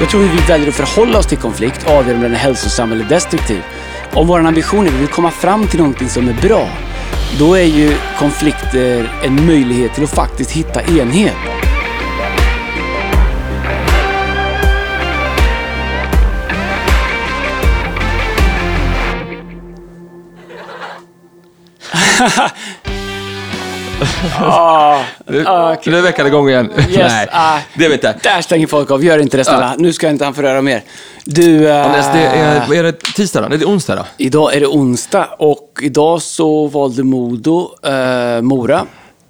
[0.00, 2.92] Jag tror hur vi väljer att förhålla oss till konflikt avgör om den är hälsosam
[2.92, 3.62] eller destruktiv.
[4.14, 6.68] Om vår ambition är att vi vill komma fram till någonting som är bra,
[7.38, 11.36] då är ju konflikter en möjlighet till att faktiskt hitta enhet.
[24.40, 25.44] Ah, Nu,
[25.86, 26.70] nu är veckan igång igen.
[26.96, 27.58] Nej, ah.
[27.74, 28.14] det vet jag.
[28.22, 29.04] Där stänger folk av.
[29.04, 29.74] Gör inte det snälla.
[29.78, 30.82] Nu ska inte han få röra mer.
[31.24, 33.48] Du, eh, Anders, det är, är det tisdag då?
[33.48, 34.04] Nej, det är onsdag då?
[34.16, 38.86] idag är det onsdag och idag så valde Modo eh, Mora.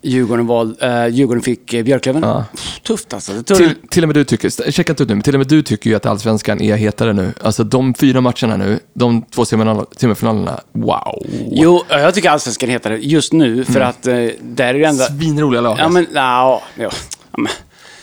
[0.07, 2.23] Djurgården, val, eh, Djurgården fick eh, Björklöven.
[2.23, 2.45] Ja.
[2.57, 3.43] Pff, Tufft alltså.
[3.43, 5.63] Till, till och med du tycker, checka inte ut nu, men till och med du
[5.63, 7.33] tycker ju att allsvenskan är hetare nu.
[7.43, 11.27] Alltså de fyra matcherna nu, de två semifinal- semifinalerna, wow.
[11.51, 15.05] Jo, jag tycker allsvenskan heter det just nu för att eh, där är det enda...
[15.05, 15.79] Svinroliga lag.
[15.79, 15.93] Ja alltså.
[15.93, 16.91] men, ja, ja,
[17.33, 17.53] ja, men,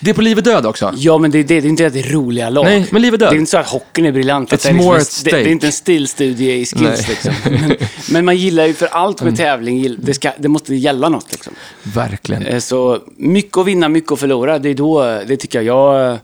[0.03, 0.93] Det är på liv och död också.
[0.95, 2.65] ja, men det, det, det är inte att det är roliga lag.
[2.65, 3.31] Nej, men liv och död.
[3.31, 4.53] Det är inte så att hockeyn är briljant.
[4.53, 6.81] Att It's det, är liksom more at det, det är inte en stilstudie i skills
[6.81, 7.05] Nej.
[7.09, 7.33] liksom.
[7.51, 7.75] Men,
[8.11, 11.31] men man gillar ju för allt med tävling, gill- det, ska, det måste gälla något
[11.31, 11.53] liksom.
[11.83, 12.45] Verkligen.
[12.45, 14.59] Eh, Så mycket att vinna, mycket att förlora.
[14.59, 15.65] Det är då, det tycker jag.
[15.65, 16.17] jag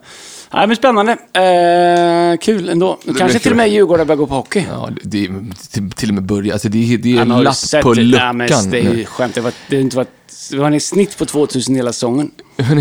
[0.54, 1.12] Nej, men spännande.
[1.12, 2.98] Eh, kul ändå.
[3.18, 4.64] Kanske till och med Djurgården börjar gå på hockey.
[4.70, 5.28] Ja, det
[5.72, 8.38] till, till och med börja, alltså det är, det är en lapp sett på luckan.
[8.38, 9.34] Nej, men det är ju skämt.
[9.34, 10.08] Det, var, det har inte varit...
[10.50, 12.30] Det var en snitt på 2000 hela säsongen.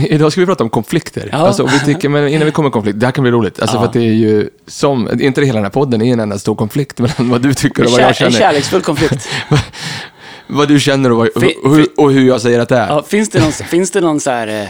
[0.10, 1.30] Idag ska vi prata om konflikter.
[1.32, 1.38] Ja.
[1.38, 3.60] Alltså, vi tycker, men innan vi kommer konflikt, det här kan bli roligt.
[3.62, 3.82] Alltså, Ja.
[3.82, 6.56] för att det är ju som, inte hela den här podden är en enda stor
[6.56, 8.46] konflikt mellan vad du tycker och vad jag kär, en känner.
[8.46, 9.28] kärleksfull konflikt.
[10.52, 12.88] Vad du känner och, vad, Fi- och, hur, och hur jag säger att det är.
[12.88, 14.48] Ja, finns, det någon, finns det någon så här...
[14.62, 14.68] Eh,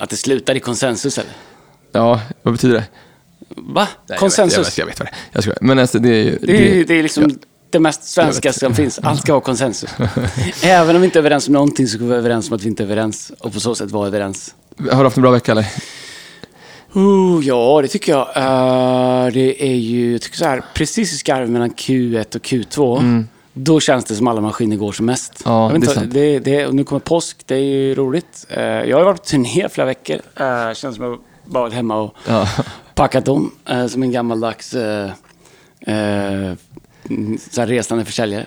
[0.00, 1.30] att det slutar i konsensus eller?
[1.92, 2.84] Ja, vad betyder det?
[3.56, 3.88] Va?
[4.08, 4.78] Nej, konsensus?
[4.78, 5.32] Jag vet, jag vet, jag vet vad det är.
[5.32, 5.58] Jag skojar.
[5.60, 6.38] Men alltså, det är ju...
[6.42, 7.38] Det är, ju- det är liksom
[7.70, 8.98] det mest svenska som finns.
[9.02, 9.90] Allt ska vara konsensus.
[10.62, 12.62] Även om vi inte är överens om någonting så ska vi vara överens om att
[12.62, 13.32] vi inte är överens.
[13.38, 14.54] Och på så sätt vara överens.
[14.78, 15.66] Har du haft en bra vecka eller?
[16.96, 18.28] Uh, ja, det tycker jag.
[18.36, 23.24] Eh, det är ju, jag tycker så här, precis i skarven mellan Q1 och Q2.
[23.52, 25.46] Då känns det som alla maskiner går som mest.
[25.46, 25.56] Mm.
[25.56, 26.12] Ja, Jag vet det är inte, sant.
[26.14, 28.46] det, det, nu kommer påsk, det är ju roligt.
[28.48, 30.16] Eh, jag har varit på turné flera veckor.
[30.40, 31.18] Uh, känns som jag
[31.50, 32.48] bara varit hemma och Ja.
[32.94, 33.52] packat om.
[33.66, 34.74] eh, som en gammaldags
[37.50, 38.46] så här resande försäljare.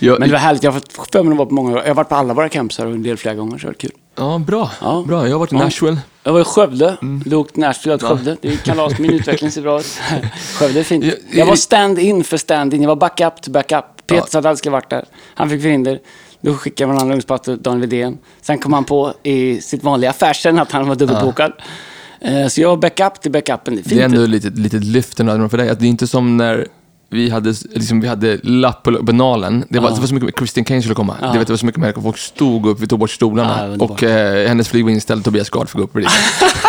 [0.00, 0.62] jag, Men det var härligt.
[0.62, 1.76] Jag har fått för mig att vara på många...
[1.76, 3.74] Jag har varit på alla våra campsar och en del flera gånger, så det var
[3.74, 3.90] kul.
[4.16, 4.70] ja, bra.
[4.80, 5.04] Ja.
[5.06, 5.26] bra.
[5.26, 5.64] Jag har varit i Ja.
[5.64, 5.98] Nashville.
[6.22, 6.96] Jag var i Skövde.
[7.02, 7.22] Mm.
[7.26, 8.36] Lågt Nashville till Skövde.
[8.40, 8.98] Det är kalas.
[8.98, 10.00] Min utveckling ser bra ut.
[10.58, 11.04] Skövde är fint.
[11.30, 12.82] Jag- var stand-in för stand-in.
[12.82, 13.84] Jag var backup till backup.
[14.06, 15.04] Peter att alla skulle varit där.
[15.34, 16.00] Han fick förhinder.
[16.44, 18.18] Då skickade man en ungdomspatt till Daniel Widén.
[18.42, 21.52] Sen kom han på i sitt vanliga fashion att han var dubbelbokad.
[22.20, 23.74] Eh, Så jag backup till backupen.
[23.74, 23.88] Det är fint.
[23.96, 25.68] Det är ändå ett litet, lyft för dig.
[25.68, 26.68] Att det är inte som när
[27.10, 29.64] vi hade, liksom, vi hade lapp på benalen.
[29.68, 31.16] Det var, det var så mycket, Christian Kane skulle komma.
[31.32, 32.02] Det, vet, det var så mycket människor.
[32.02, 33.76] Folk stod upp, vi tog bort stolarna.
[33.78, 36.10] Ja, och eh, hennes flyg var inställd, Tobias Gard fick gå upp bredvid.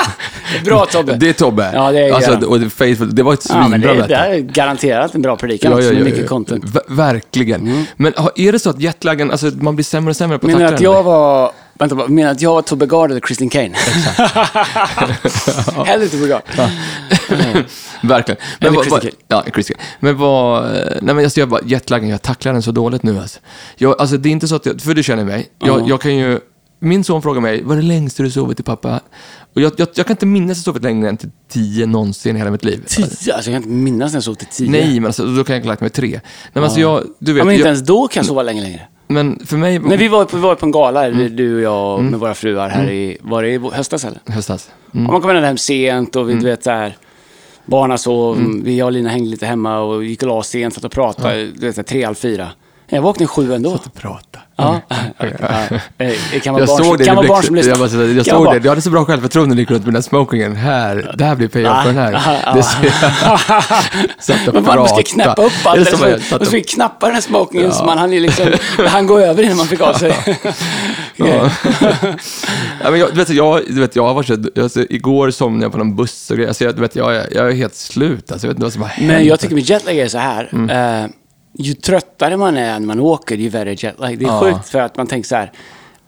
[0.66, 1.16] Bra Tobbe.
[1.16, 1.72] Det är Tobbe.
[1.74, 4.07] Ja, det är alltså, och det, faithful, det var ett ja, men svinbra det, möte.
[4.07, 6.63] det är garanterat en bra predikan också med mycket content.
[6.63, 6.74] Mm.
[6.74, 7.85] Ver- Verkligen.
[7.97, 10.53] Men har- är det så att jetlagen, alltså man blir sämre och sämre på att
[10.53, 11.51] tackla att den, jag var...
[11.80, 13.75] Vänta bara, menar du att jag var Tobbe Gard eller Christian Kane?
[15.86, 16.41] Hellre Tobbe Gard.
[18.03, 18.41] Verkligen.
[18.59, 19.13] Eller vad- Christian vad- Kane.
[19.28, 19.80] Ja, Christian.
[20.00, 20.63] Men vad...
[20.72, 23.40] Nej men alltså jag bara, jetlagen, jag tacklar den så dåligt nu alltså.
[23.78, 25.50] Jag, alltså det är inte så att jag, för du känner mig.
[25.59, 25.86] Jag, Ja.
[25.88, 26.40] jag kan ju...
[26.80, 29.00] Min son frågar mig, vad är det längsta du sovit i pappa?
[29.56, 32.36] Och jag, jag, jag kan inte minnas att jag sovit längre än till tio någonsin
[32.36, 32.84] i hela mitt liv.
[32.88, 33.03] Tio?
[33.06, 34.69] Alltså jag kan inte minnas när jag sov till tio.
[34.72, 36.07] Nej, men alltså, då kan jag ha lagt mig tre.
[36.09, 36.22] Nej,
[36.53, 38.81] men alltså jag, du vet, Ja, men inte ens då kan jag sova länge längre.
[39.15, 39.79] Men för mig...
[39.79, 41.35] När vi var på, vi var på en gala, Mm.
[41.35, 44.19] du och jag med våra fruar här i, var det i höstas eller?
[44.25, 44.69] Höstas.
[44.91, 46.43] Och man kom hem sent och vi, Mm.
[46.43, 46.97] du vet så här,
[47.65, 50.73] barnen sov, vi jag och Lina hängde lite hemma och gick och la oss sent,
[50.73, 52.49] satt och pratade, du vet tre, halv fyra.
[52.88, 53.78] Jag vaknade sju ändå.
[54.01, 54.40] Prata.
[54.57, 54.81] Ja.
[54.90, 55.79] ja.
[56.31, 57.72] Det kan vara Jag barn, såg det, kan vara barn som lyssnar.
[57.72, 58.59] jag, bara, jag Kan såg det.
[58.59, 60.56] Du hade så bra självförtroende när du gick runt med den här smokingen.
[60.56, 62.41] Här, det här blir payoff på den här.
[62.45, 62.91] Ja, Det ser
[64.22, 65.03] Satt och Men man prata.
[65.03, 65.79] knäppa upp allt.
[65.79, 68.13] Och jag så, satt och så och- fick knappa den här smokingen så man hann
[68.13, 68.47] ju liksom,
[68.88, 70.16] han gå över innan man fick av sig.
[71.18, 71.25] Ja.
[72.83, 75.65] ja, men jag, du vet, jag, du vet, jag har varit så, alltså, igår somnade
[75.65, 76.48] jag på någon buss och grejer.
[76.50, 78.31] Alltså, jag, du vet, jag, jag är helt slut.
[78.31, 79.07] Alltså, jag vet inte vad som har hänt.
[79.07, 80.50] Men jag tycker med jetlag är så här.
[80.54, 81.04] Mm.
[81.04, 81.09] Eh,
[81.57, 84.18] ju tröttare man är när man åker, ju värre jetlag.
[84.19, 84.40] Det är Ja.
[84.42, 85.52] sjukt för att man tänker så här.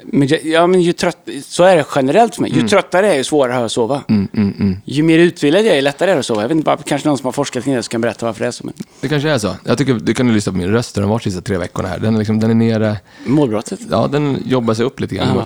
[0.04, 2.52] Men, ja, men ju trött, så är det generellt för mig.
[2.56, 4.02] Ju tröttare jag är, ju svårare har jag att sova.
[4.10, 6.42] Mm, Ju mer utvilad jag är, ju lättare är det att sova.
[6.42, 8.40] Jag vet inte, bara, kanske någon som har forskat kring det som kan berätta varför
[8.42, 8.66] det är så.
[8.66, 9.56] Men Det kanske är så.
[9.64, 10.96] Jag tycker du kan ju lyssna på min röst.
[10.96, 12.00] Den har varit de sista tre veckorna här.
[12.00, 12.98] Den, är liksom, den är nere.
[13.26, 13.80] målbrottet.
[13.92, 15.44] Ja, den jobbar sig upp lite grann.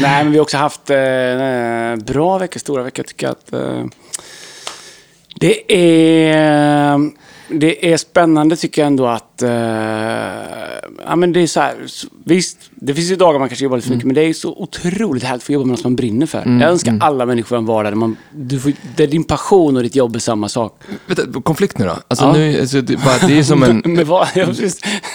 [0.00, 0.96] Nej, men vi har också haft eh,
[2.14, 2.98] bra veckor, stora veckor.
[3.04, 3.84] Jag tycker att eh,
[5.40, 7.10] det är,
[7.48, 9.42] det är spännande tycker jag ändå att att...
[9.42, 9.48] eh,
[11.06, 11.74] ja, men det är så här,
[12.24, 14.48] visst, det finns ju dagar man kanske jobbar lite för mycket, men det är så
[14.56, 16.38] otroligt härligt att få jobba med något som man brinner för.
[16.60, 19.94] Jag önskar alla människor en vardag där, man, du får, där din passion och ditt
[19.96, 20.80] jobb är samma sak.
[21.06, 21.96] Du, konflikt nu då?
[22.08, 22.32] Alltså Ja.
[22.32, 23.82] nu, alltså, det, bara, det är som en...
[23.94, 24.28] Men vad?
[24.34, 24.80] Jag precis.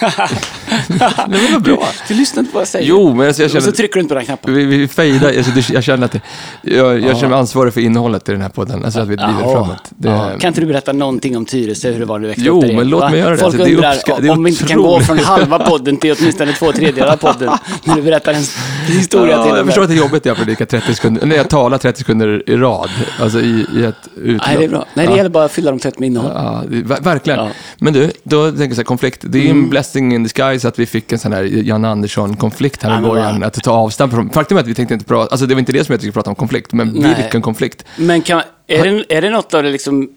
[0.88, 1.88] Nej, men vad bra.
[2.08, 2.88] Du, du lyssnar inte på vad jag säger.
[2.88, 3.72] Jo, men alltså, jag Och så känner...
[3.76, 4.54] trycker du inte på den knappen.
[4.54, 6.20] Vi, vi fejdar, alltså, jag känner att det,
[6.62, 9.40] jag, jag känner mig ansvarig för innehållet i den här podden, alltså att vi driver
[9.40, 9.52] Jaha.
[9.52, 9.90] framåt.
[9.90, 10.30] Det, Ja.
[10.40, 12.66] Kan inte du berätta någonting om Tyresö, hur det var när du växte Jo, upp
[12.68, 12.74] där?
[12.76, 13.36] men låt mig göra det.
[13.36, 15.58] Folk Alltså, det är undrar uppska- det är om vi inte kan gå från halva
[15.58, 17.50] podden till åtminstone två tredjedelar av podden
[17.84, 18.44] när du berättar en
[18.86, 21.36] historia ja, till jag förstår att det är jobbigt när jag predikar 30 sekunder, när
[21.36, 24.46] jag talar 30 sekunder i rad, alltså i, i ett utlopp.
[24.46, 24.86] Nej, det är bra.
[24.94, 25.16] Nej, det Ja.
[25.16, 26.30] gäller bara att fylla dem tätt med innehåll.
[26.34, 27.38] Ja, det, verkligen.
[27.38, 27.44] Ja.
[27.44, 27.54] Mm.
[27.78, 29.20] Men du, då tänker jag så här, konflikt.
[29.22, 32.82] Det är ju en blessing in disguise att vi fick en sån här Jan Andersson-konflikt
[32.82, 33.42] här i början.
[33.42, 34.30] Att ta avstamp från.
[34.30, 36.12] Faktum är att vi tänkte inte prata, alltså det var inte det som jag tyckte
[36.14, 37.14] prata om konflikt, men Nej.
[37.22, 37.84] vilken konflikt.
[37.96, 40.08] Men kan, är, det, är det något av det liksom,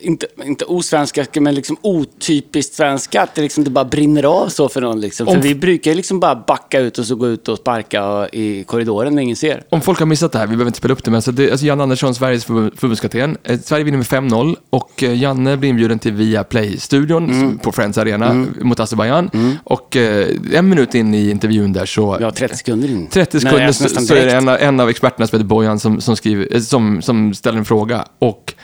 [0.00, 4.68] inte, inte osvenska, men liksom otypiskt svenska, att det, liksom, det bara brinner av så
[4.68, 5.00] för någon?
[5.00, 5.26] Liksom?
[5.26, 9.14] För vi brukar liksom bara backa ut och så gå ut och sparka i korridoren
[9.14, 9.62] när ingen ser.
[9.68, 11.50] Om folk har missat det här, vi behöver inte spela upp det, men alltså det,
[11.50, 13.36] alltså Jan Andersson, Sveriges förbund- förbundskapten.
[13.44, 17.58] Eh, Sverige vinner med 5-0 och eh, Janne blir inbjuden till Viaplay-studion Mm.
[17.58, 19.30] på Friends Arena mot Azerbajdzjan.
[19.64, 22.16] Och eh, en minut in i intervjun där så...
[22.20, 23.06] Ja, 30 sekunder in.
[23.06, 25.46] 30 Nej, sekunder alltså så, så är det en, av- en av experterna som heter
[25.48, 28.04] Bojan som, som, skriver, eh, som, som ställer en fråga.
[28.18, 28.54] Och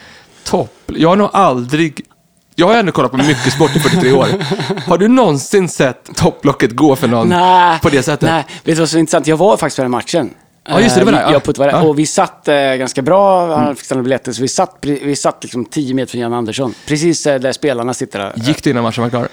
[0.44, 0.72] topp.
[0.86, 2.00] Jag har nog aldrig...
[2.54, 4.26] Jag har ändå kollat på mycket sport i 43 år.
[4.88, 8.28] Har du någonsin sett topplocket gå för någon Nej, på det sättet?
[8.28, 9.26] Nej, vet du vad som är intressant?
[9.26, 10.30] Jag var faktiskt på den matchen.
[10.68, 11.70] Ja, just det, det var Eh, det, ja.
[11.70, 11.88] Jag.
[11.88, 15.42] Och vi satt eh, ganska bra, han fick stanna biljetter, så vi satt, vi satt
[15.42, 16.74] liksom 10 meter från Jan Andersson.
[16.86, 18.32] Precis eh, där spelarna sitter där.
[18.36, 19.28] Gick det innan matchen var klar?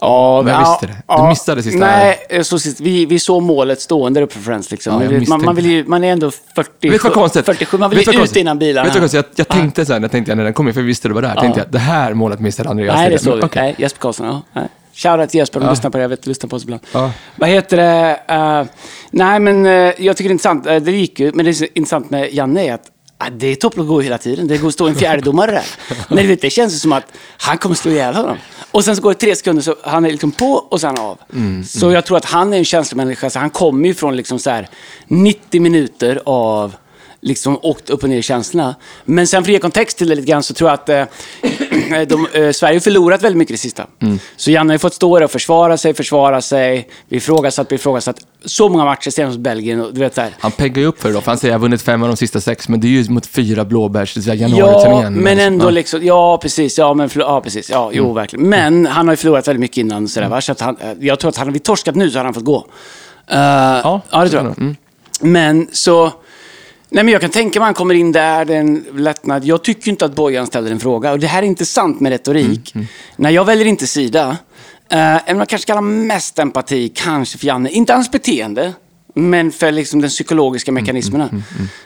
[0.00, 1.16] Ja, Men jag visste det.
[1.16, 4.70] Du missade sista Nej, eh, så sist, vi, vi såg målet stående uppe för Friends.
[4.70, 5.02] Liksom.
[5.02, 7.46] Ja, man, man, vill ju, man är ändå 40, Vet du vad konstigt?
[7.46, 8.40] 47, man vill ju ut konstigt?
[8.40, 8.84] innan bilarna.
[8.84, 9.24] Vet du konstigt?
[9.36, 11.08] Jag, jag tänkte så här, när jag tänkte när den kom in, för jag visste
[11.08, 12.96] det var där, tänkte jag, det här målet missade Andreas.
[12.96, 13.42] Nej, det såg vi.
[13.42, 13.62] Okej.
[13.62, 14.26] Nej, Jesper Karlsson.
[14.26, 14.42] Ja.
[14.52, 14.68] Nej.
[14.94, 15.70] Shoutout till Jesper, de Ja.
[15.70, 16.02] lyssnar på det.
[16.02, 16.82] Jag vet, lyssnar på oss ibland.
[16.92, 17.10] Ja.
[17.36, 18.20] Vad heter det?
[18.28, 18.64] eh,
[19.10, 20.66] nej, men eh, jag tycker det är intressant.
[20.66, 22.84] Uh, det gick ju, men det är intressant med Janne är att
[23.18, 24.48] ah, det är topplock går hela tiden.
[24.48, 25.64] Det går att stå en fjärdedomare där.
[26.08, 27.04] Men du vet, det känns som att
[27.38, 28.36] han kommer slå ihjäl honom.
[28.72, 31.18] Och sen så går det tre sekunder så han är liksom på och sen av.
[31.32, 33.30] Mm, så jag tror att han är en känslomänniska.
[33.30, 34.68] Så han kommer ju från liksom så här
[35.06, 36.74] 90 minuter av
[37.22, 38.74] liksom åkt upp och ner i känslorna.
[39.04, 41.04] Men sen för att ge kontext till det lite grann så tror jag att eh,
[42.08, 43.86] de, eh, Sverige har förlorat väldigt mycket det sista.
[44.02, 44.18] Mm.
[44.36, 47.74] Så Janne har ju fått stå där och försvara sig, försvara sig, bli ifrågasatt, bli
[47.74, 48.16] ifrågasatt.
[48.44, 50.30] Så många matcher senast mot Belgien och du vet här.
[50.40, 52.08] Han peggar ju upp för det då, för han säger jag har vunnit fem av
[52.08, 55.66] de sista sex, men det är ju mot fyra blåbärs, det säga Ja, men ändå
[55.66, 55.70] Ja.
[55.70, 58.14] liksom, ja precis, ja men ja precis, ja jo Mm.
[58.14, 58.48] verkligen.
[58.48, 61.18] Men han har ju förlorat väldigt mycket innan sådär va, så att han, eh, jag
[61.18, 62.56] tror att hade vi torskat nu så hade han fått gå.
[63.32, 64.58] Uh, ja, det tror jag.
[64.58, 64.76] Mm.
[65.20, 66.12] Men så,
[66.90, 69.44] nej men jag kan tänka mig att han kommer in där, det är en lättnad.
[69.44, 71.12] Jag tycker inte att Bojan ställer en fråga.
[71.12, 72.74] Och det här är inte sant med retorik.
[72.74, 74.36] Mm, När jag väljer inte sida, uh,
[74.98, 78.72] även om jag kanske ha mest empati, kanske för Janne, inte hans beteende,
[79.14, 81.28] men för liksom den Mm, psykologiska mekanismerna.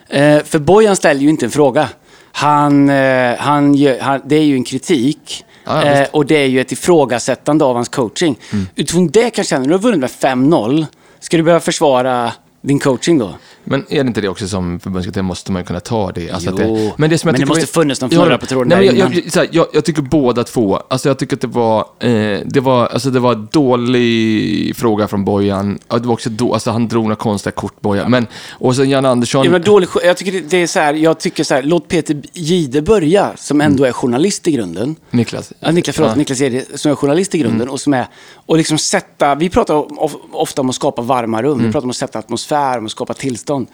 [0.09, 1.89] Eh, för Bojan ställer ju inte en fråga.
[2.33, 5.45] Han, eh, han, gör, han, det är ju en kritik.
[5.65, 8.39] Ja, eh, och det är ju ett ifrågasättande av hans coaching.
[8.53, 8.67] Mm.
[8.75, 10.87] Utifrån det kan jag känna, du har vunnit med 5-0,
[11.21, 12.33] ska du behöva försvara
[12.65, 13.35] din coaching då?
[13.65, 16.31] Men är det inte det också som förbundskapten måste man ju kunna ta det?
[16.31, 18.39] Alltså Jo, det men det, som jag men det måste var- funnits någon Ja, fnurra
[18.39, 20.77] på tråden nej, där jag, jag, här, jag, jag tycker båda två.
[20.89, 25.25] Alltså jag tycker att det var, eh, det var, alltså det var dålig fråga från
[25.25, 25.79] Bojan.
[25.89, 28.11] Ja, det var också då, alltså han drog några konstiga kort, Bojan.
[28.11, 29.47] Men, och sen Jan Andersson.
[29.47, 32.83] Menar, dålig, jag tycker det- är så här, jag tycker så här, låt Peter Gide
[32.83, 34.97] börja, som ändå är journalist i grunden.
[35.11, 35.53] Niklas.
[35.61, 36.17] Ja, Niklas, förlåt, Ja.
[36.17, 38.07] Niklas Gide, som är journalist i grunden och som är,
[38.47, 41.91] och liksom sätta, vi pratar of, ofta om att skapa varma rum, vi pratar om
[41.91, 43.67] att sätta atmosfär, om att skapa tillstånd.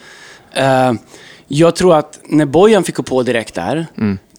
[0.52, 0.92] Eh,
[1.48, 3.86] jag tror att när Bojan fick gå på direkt där,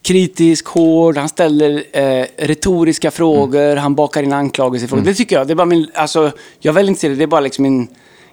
[0.02, 5.04] kritisk, hård, han ställer eh, retoriska frågor, han bakar in anklagelser i frågor.
[5.04, 7.42] Det tycker jag, det är bara min, alltså, jag väljer inte det, det är bara
[7.42, 7.88] liksom min,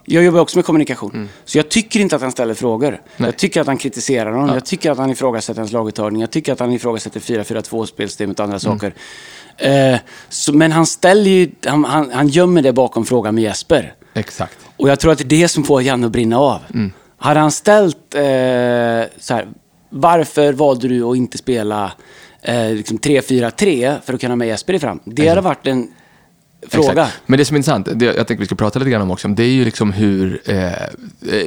[0.05, 1.29] jag jobbar också med kommunikation.
[1.45, 3.01] Så jag tycker inte att han ställer frågor.
[3.17, 4.55] Jag tycker att han kritiserar honom.
[4.55, 6.21] Jag tycker att han ifrågasätter hans laguttagning.
[6.21, 8.95] Jag tycker att han ifrågasätter 4-4-2-spelsystemet och andra saker.
[9.57, 9.97] Eh,
[10.29, 13.95] så, men han ställer ju, han, han, han gömmer det bakom frågan med Jesper.
[14.15, 14.68] Exakt.
[14.79, 16.61] Och jag tror att det är det som får Janne att brinna av.
[17.19, 18.21] Hade han ställt eh,
[19.19, 19.49] så här,
[19.91, 21.93] varför valde du att inte spela
[22.43, 25.01] eh, liksom 3-4-3 för att kunna ha med Jesper i fram?
[25.05, 25.89] Det hade varit en
[26.69, 26.91] fråga.
[26.91, 27.21] Exakt.
[27.27, 29.29] Men det som är intressant, det jag tänker vi ska prata lite grann om också,
[29.29, 30.81] det är ju liksom hur eh, eh,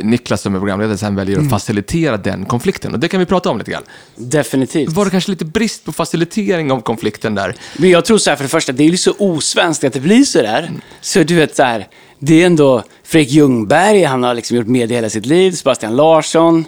[0.04, 1.48] Niklas som är programledare sen väljer Mm.
[1.48, 2.94] att facilitera den konflikten.
[2.94, 3.84] Och det kan vi prata om lite grann.
[4.16, 4.90] Definitivt.
[4.90, 7.56] Var det kanske lite brist på facilitering av konflikten där?
[7.78, 10.00] Men jag tror så här, för det första, det är ju så osvenskt att det
[10.00, 10.72] blir så där.
[11.02, 11.88] Så du vet så här,
[12.22, 16.66] det är ändå Fredrik Ljungberg, han har liksom gjort media hela sitt liv, Sebastian Larsson.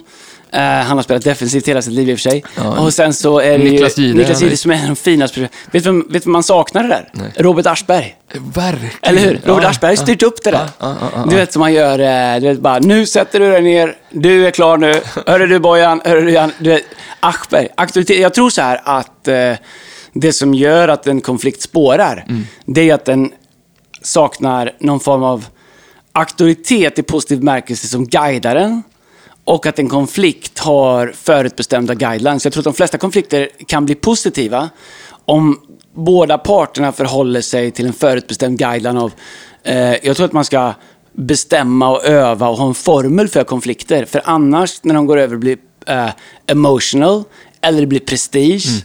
[0.52, 2.44] Eh, han har spelat defensivt hela sitt liv i och för sig.
[2.56, 2.78] Ja.
[2.80, 4.96] Och sen så är det Niklas ju Niklas han Jihde som är en av de
[4.96, 5.40] finaste.
[5.40, 7.08] Vet du vem, vet vem man saknar det där?
[7.12, 7.32] Nej.
[7.36, 8.16] Robert Aschberg.
[8.54, 8.90] Verkligen.
[9.02, 9.40] Eller hur?
[9.44, 10.68] Robert Ja, Aschberg har styrt upp det där.
[10.78, 10.94] ja.
[11.30, 14.46] Du vet som man gör, eh, du vet bara, nu sätter du dig ner, du
[14.46, 14.94] är klar nu,
[15.26, 16.82] hörru du Bojan, hörru du Jan, du vet,
[17.20, 18.18] Aschberg, auktoritet.
[18.20, 19.52] Jag tror så här att eh,
[20.12, 22.46] det som gör att en konflikt spårar, Mm.
[22.66, 23.32] det är att den
[24.06, 25.46] saknar någon form av
[26.12, 28.82] auktoritet i positiv bemärkelse som guidaren.
[29.44, 32.44] Och att en konflikt har förutbestämda guidelines.
[32.44, 34.70] Jag tror att de flesta konflikter kan bli positiva
[35.24, 35.60] om
[35.94, 39.12] båda parterna förhåller sig till en förutbestämd guideline av...
[39.62, 40.74] Eh, jag tror att man ska
[41.12, 44.04] bestämma och öva och ha en formel för konflikter.
[44.04, 46.10] För annars, när de går över och blir eh,
[46.46, 47.24] emotional
[47.60, 48.82] eller det blir prestige, Mm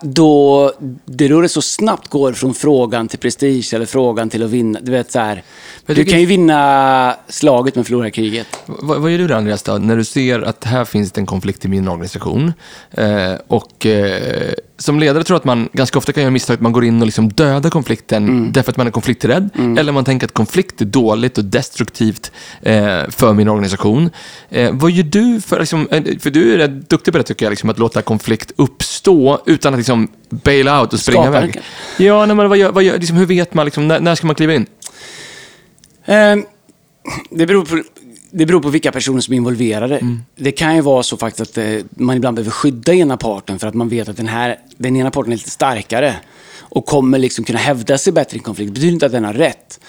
[0.00, 0.72] då
[1.04, 4.80] det då det så snabbt går från frågan till prestige eller frågan till att vinna.
[4.82, 5.42] Du vet så här,
[5.86, 8.46] du kan ju vinna slaget men förlora kriget.
[8.66, 11.26] Vad, vad gör du då, Andreas, då, när du ser att här finns det en
[11.26, 12.52] konflikt i min organisation?
[12.90, 14.52] Eh, och eh,
[14.84, 17.00] som ledare tror jag att man ganska ofta kan göra misstag att man går in
[17.00, 18.52] och liksom dödar konflikten Mm.
[18.52, 19.50] därför att man är konflikträdd.
[19.78, 24.10] Eller man tänker att konflikt är dåligt och destruktivt eh, för min organisation.
[24.50, 27.46] Eh, vad gör du för, liksom, eh, för du är rätt duktig på det tycker
[27.46, 31.60] jag, liksom, att låta konflikt uppstå utan att liksom bail out och springa Skapa iväg.
[31.98, 34.26] Ja, nej, men vad gör, vad gör, liksom, hur vet man, liksom, när, när ska
[34.26, 34.66] man kliva in?
[36.04, 36.36] Eh,
[37.30, 37.82] det, beror på,
[38.34, 39.98] det beror på vilka personer som är involverade.
[39.98, 40.22] Mm.
[40.36, 43.66] Det kan ju vara så faktiskt att eh, man ibland behöver skydda ena parten för
[43.66, 46.14] att man vet att den, här, den ena parten är lite starkare
[46.60, 48.68] och kommer liksom kunna hävda sig bättre i en konflikt.
[48.68, 49.80] Det betyder inte att den har rätt.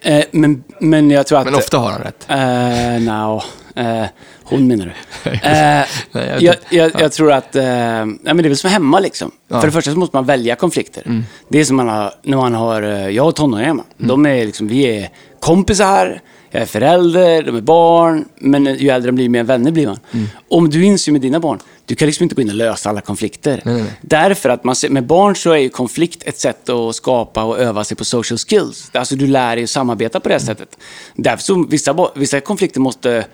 [0.00, 1.44] Eh, men, men jag tror att...
[1.44, 2.26] Men ofta har han rätt.
[2.28, 3.42] Eh, no,
[3.76, 4.06] eh,
[4.42, 5.30] hon menar du.
[5.42, 9.00] Eh, jag- jag, jag, jag tror att, eh, ja, men det är väl som hemma
[9.00, 9.30] liksom.
[9.50, 11.02] För det första så måste man välja konflikter.
[11.06, 11.24] Mm.
[11.48, 13.84] Det är som man har, när man har, eh, jag har tonåringar hemma.
[13.96, 15.08] De är liksom, vi är
[15.40, 16.20] kompisar,
[16.54, 18.24] jag är förälder, de är barn.
[18.36, 19.98] Men ju äldre de blir, mer vänner blir man.
[20.12, 20.26] Mm.
[20.48, 23.00] Om du inser med dina barn, du kan liksom inte gå in och lösa alla
[23.00, 23.62] konflikter.
[23.64, 23.92] Nej, nej.
[24.00, 27.84] Därför att man, med barn så är ju konflikt ett sätt att skapa och öva
[27.84, 28.90] sig på social skills.
[28.92, 30.46] Alltså du lär dig att samarbeta på det Mm.
[30.46, 30.78] sättet.
[31.14, 33.24] Därför så vissa, vissa konflikter måste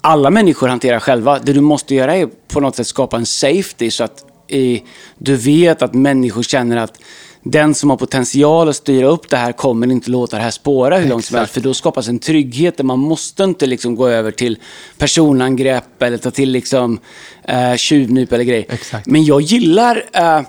[0.00, 1.38] alla människor hantera själva.
[1.38, 4.80] Det du måste göra är på något sätt skapa en safety så att eh,
[5.18, 7.00] du vet att människor känner att
[7.42, 10.98] den som har potential att styra upp det här kommer inte låta det här spåra
[10.98, 11.54] hur långt som helst.
[11.54, 14.58] För då skapas en trygghet där man måste inte liksom gå över till
[14.98, 17.00] personangrepp eller ta till liksom,
[17.44, 18.66] eh, tjuvnyp eller grejer.
[18.68, 19.06] Exakt.
[19.06, 20.04] Men jag gillar...
[20.12, 20.40] Eh,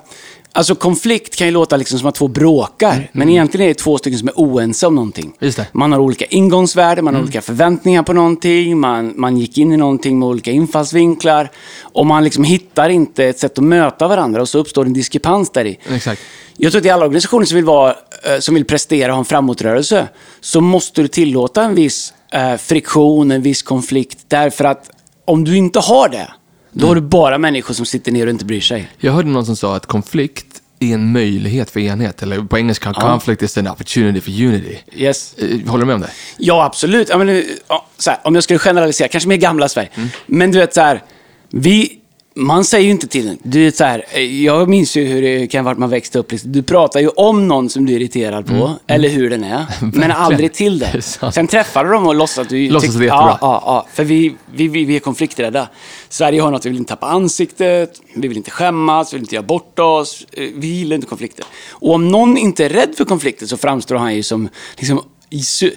[0.52, 3.10] alltså konflikt kan ju låta liksom som att två bråkar.
[3.12, 5.32] Men egentligen är det två stycken som är oense om någonting.
[5.40, 5.54] Mm.
[5.56, 5.66] Mm.
[5.72, 8.78] Man har olika ingångsvärden, man har olika förväntningar på någonting.
[8.78, 11.50] Man, man gick in i någonting med olika infallsvinklar.
[11.82, 15.50] Och man liksom hittar inte ett sätt att möta varandra och så uppstår en diskrepans
[15.50, 15.78] där i.
[15.88, 16.22] Exakt.
[16.56, 19.18] Jag tror att i alla organisationer som vill, vara, eh, som vill prestera och ha
[19.18, 20.08] en framåtrörelse
[20.40, 24.18] så måste du tillåta en viss eh, friktion, en viss konflikt.
[24.28, 24.90] Därför att
[25.24, 26.28] om du inte har det,
[26.72, 28.88] då har du bara människor som sitter ner och inte bryr sig.
[28.98, 30.46] Jag hörde någon som sa att konflikt
[30.80, 32.22] är en möjlighet för enhet.
[32.22, 34.78] Eller på engelska, conflict is an opportunity for unity.
[34.94, 35.34] Yes.
[35.38, 36.10] Eh, Håller du med om det?
[36.38, 37.08] Ja, absolut.
[37.08, 39.88] Ja, men, nu, ja, så här, om jag skulle generalisera, kanske mer gamla Sverige.
[40.26, 41.02] Men du vet så här,
[41.50, 41.99] vi,
[42.34, 43.38] man säger ju inte till en.
[43.42, 46.18] Du vet så här, eh, jag minns ju hur det kan vara att man växte
[46.18, 46.32] upp.
[46.32, 46.52] liksom.
[46.52, 49.64] Du pratar ju om någon som du är irriterad på, eller hur den är.
[49.98, 51.34] men aldrig till är sant.
[51.34, 52.70] Sen träffar du dem och låtsas att du...
[52.70, 53.08] Låtsas det är.
[53.08, 53.86] Ja, ja, ja.
[53.94, 55.68] För vi, vi, vi, vi är konflikträdda.
[56.08, 59.34] Sverige har något, vi vill inte tappa ansiktet, vi vill inte skämmas, vi vill inte
[59.34, 60.26] göra bort oss.
[60.32, 61.44] Eh, Vi gillar inte konflikter.
[61.70, 64.48] Och om någon inte är rädd för konflikter så framstår han ju som...
[64.76, 65.74] Liksom, i su-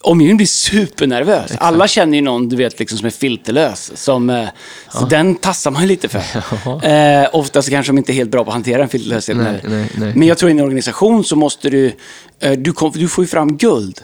[0.00, 1.52] Omgivningen blir supernervös.
[1.58, 3.92] Alla känner ju någon, du vet, liksom, som är filterlös.
[3.94, 4.48] Som, eh,
[4.92, 6.22] Så den tassar man ju lite för.
[6.88, 9.36] Eh, oftast kanske de inte är helt bra på att hantera en filterlöshet.
[9.36, 10.12] Nej, nej, nej.
[10.16, 11.96] Men jag tror i en organisation så måste du...
[12.40, 14.00] Eh, du, kom, du får ju fram guld.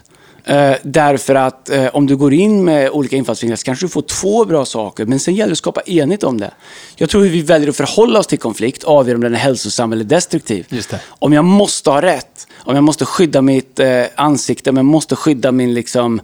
[0.47, 4.03] Eh, därför att eh, om du går in med olika infallsvinklar så kanske du får
[4.03, 6.51] två bra saker, men sen gäller det att skapa enhet om det.
[6.97, 9.93] Jag tror hur vi väljer att förhålla oss till konflikt avgör om den är hälsosam
[9.93, 10.67] eller destruktiv.
[11.09, 15.17] Om jag måste ha rätt, om jag måste skydda mitt eh, ansikte, om jag måste
[15.17, 16.21] skydda min liksom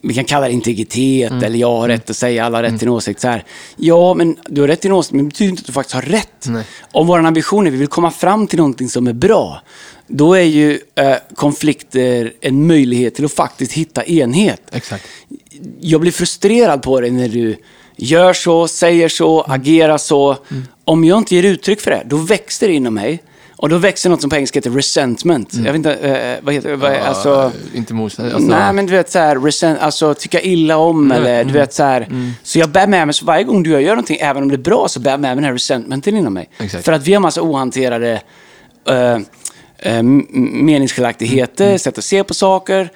[0.00, 1.44] vi kan kalla det integritet, Mm.
[1.44, 3.20] eller jag har rätt att säga, alla har rätt till en åsikt.
[3.20, 3.44] Så här.
[3.76, 5.94] Ja, men du har rätt till en åsikt, men det betyder inte att du faktiskt
[5.94, 6.46] har rätt.
[6.46, 6.64] Nej.
[6.92, 9.62] Om vår ambition är att vi vill komma fram till någonting som är bra,
[10.06, 14.62] då är ju eh, konflikter en möjlighet till att faktiskt hitta enhet.
[14.72, 15.04] Exakt.
[15.80, 17.56] Jag blir frustrerad på dig när du
[17.96, 19.60] gör så, säger så, Mm.
[19.60, 20.36] agerar så.
[20.84, 23.22] Om jag inte ger uttryck för det, då växer det inom mig.
[23.58, 25.54] Och då växer något som på engelska heter resentment.
[25.54, 26.76] Jag vet inte, eh, vad heter det?
[26.76, 27.52] Vad, alltså, Mm.
[27.72, 28.20] Ja, inte mos...
[28.20, 31.72] Alltså, Nej, men du vet så här, resent, alltså tycka illa om eller du vet
[31.74, 32.32] så här.
[32.42, 34.48] Så jag bär med mig, så varje gång du och jag gör någonting, även om
[34.48, 36.50] det är bra, så bär jag med mig den här resentmenten inom mig.
[36.58, 36.84] Exakt.
[36.84, 38.20] För att vi har massa ohanterade
[38.90, 39.18] uh,
[40.62, 42.90] meningsskiljaktigheter, sätt att se på saker.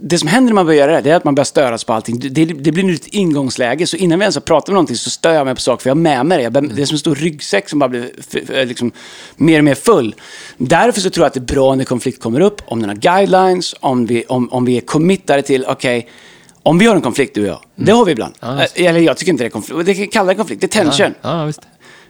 [0.00, 1.92] Det som händer när man börjar göra det, det är att man börjar störas på
[1.92, 2.18] allting.
[2.20, 5.10] Det, det blir nu ett ingångsläge, så innan vi ens har pratat om någonting så
[5.10, 6.50] stör jag mig på saker, för jag har med mig det.
[6.50, 8.92] Bär- det är som en stor ryggsäck som bara blir f- liksom,
[9.36, 10.14] mer och mer full.
[10.56, 12.96] Därför så tror jag att det är bra när konflikt kommer upp, om den har
[12.96, 16.08] guidelines, om vi, om, om vi är committade till, okej,
[16.62, 18.34] om vi har en konflikt du och jag, det har vi ibland.
[18.40, 20.66] Ja, Eh, Eller jag tycker inte det är konflikt, det kan kalla det konflikt, det
[20.76, 21.14] är tension.
[21.22, 21.52] Ja, ja.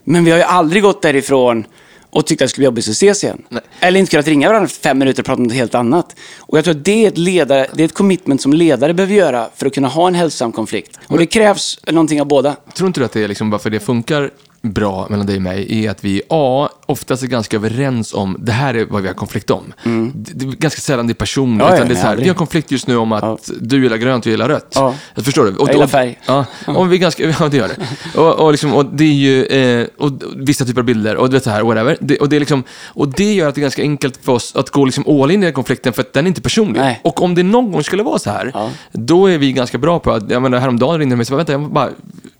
[0.05, 1.65] Men vi har ju aldrig gått därifrån
[2.11, 3.43] och tyckt att det skulle bli jobbigt att ses igen.
[3.49, 3.63] Nej.
[3.81, 6.17] Eller inte kunnat ringa varandra fem minuter och prata om något helt annat.
[6.39, 9.15] Och jag tror att det är ett, ledare, det är ett commitment som ledare behöver
[9.15, 10.99] göra för att kunna ha en hälsosam konflikt.
[11.07, 12.57] Och det krävs någonting av båda.
[12.75, 14.31] Tror inte du att det är liksom varför det funkar
[14.63, 18.53] bra mellan dig och mig är att vi A, oftast är ganska överens om det
[18.53, 19.73] här är vad vi har konflikt om.
[20.15, 21.67] Det, det är ganska sällan det är personligt, Mm.
[21.67, 23.83] Ja, ja, utan det är så här, vi har konflikt just nu om att du
[23.83, 24.73] gillar grönt och jag gillar rött.
[24.75, 24.95] Ja.
[25.15, 25.57] Jag förstår du?
[25.57, 26.19] Och, Jag gillar färg.
[26.27, 28.21] Ja, och vi är ganska, ja det gör det.
[28.21, 31.37] Och, och, liksom, och det är ju, eh, och vissa typer av bilder och du
[31.37, 31.97] vet så här, whatever.
[32.01, 34.57] Det, och, det är liksom, och det gör att det är ganska enkelt för oss
[34.57, 36.81] att gå liksom all in i den konflikten för att den är inte personlig.
[36.81, 37.01] Nej.
[37.05, 38.71] Och om det någon gång skulle vara så här, Ja.
[38.93, 41.37] då är vi ganska bra på att, jag menar häromdagen ringde de mig och sa,
[41.37, 41.89] vänta, jag bara,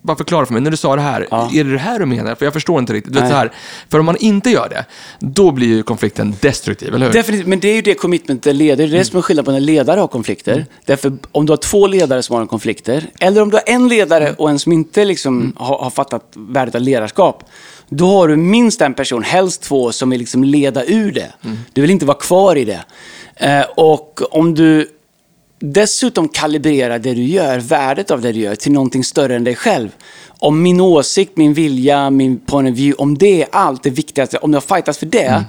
[0.01, 1.49] bara förklara för mig, när du sa det här, Ja.
[1.53, 2.35] är det det här du menar?
[2.35, 3.13] För jag förstår inte riktigt.
[3.13, 3.51] Du vet, så här,
[3.89, 4.85] för om man inte gör det,
[5.19, 7.13] då blir ju konflikten destruktiv, eller hur?
[7.13, 8.87] Definitivt, men det är ju det commitment det leder.
[8.87, 10.65] Det är det som är skillnad på när ledare har konflikter.
[10.85, 14.33] Därför om du har två ledare som har konflikter, eller om du har en ledare
[14.37, 17.43] och en som inte liksom har, har fattat värdet av ledarskap,
[17.89, 21.33] då har du minst en person, helst två, som vill liksom leda ur det.
[21.73, 22.81] Du vill inte vara kvar i det.
[23.35, 24.87] Eh, och om du
[25.59, 29.55] dessutom kalibrerar det du gör, värdet av det du gör, till någonting större än dig
[29.55, 29.89] själv.
[30.41, 34.37] Om min åsikt, min vilja, min point of view, om det är allt det viktigaste,
[34.37, 35.45] om jag fightas för det,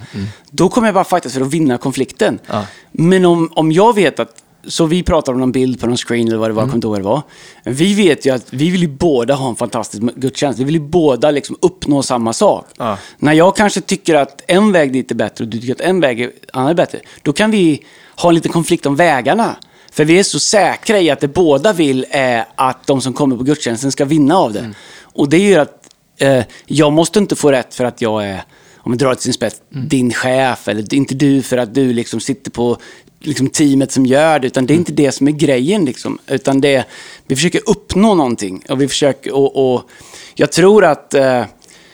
[0.49, 2.39] då kommer jag bara fightas för att vinna konflikten.
[2.47, 2.65] Ja.
[2.91, 4.35] Men om, om jag vet att,
[4.67, 7.01] så vi pratar om någon bild på någon screen eller vad det var, jag kommer
[7.01, 7.21] var.
[7.63, 10.59] Vi vet ju att vi vill ju båda ha en fantastisk gudstjänst.
[10.59, 12.65] Vi vill ju båda liksom uppnå samma sak.
[12.77, 12.97] Ja.
[13.17, 15.99] När jag kanske tycker att en väg dit är bättre och du tycker att en
[15.99, 17.83] väg är, annan är bättre, då kan vi
[18.15, 19.55] ha en liten konflikt om vägarna.
[19.91, 23.37] För vi är så säkra i att det båda vill är att de som kommer
[23.37, 24.73] på gudstjänsten ska vinna av det.
[25.01, 28.43] Och det gör att eh, jag måste inte få rätt för att jag är,
[28.77, 30.67] om vi drar till sin spets, din chef.
[30.67, 32.77] Eller inte du för att du liksom sitter på
[33.19, 34.47] liksom, teamet som gör det.
[34.47, 35.85] Utan det är inte det som är grejen.
[35.85, 36.19] Liksom.
[36.27, 36.85] Utan det,
[37.27, 38.63] vi försöker uppnå någonting.
[38.69, 39.89] Och vi försöker, och, och
[40.35, 41.45] jag tror att eh,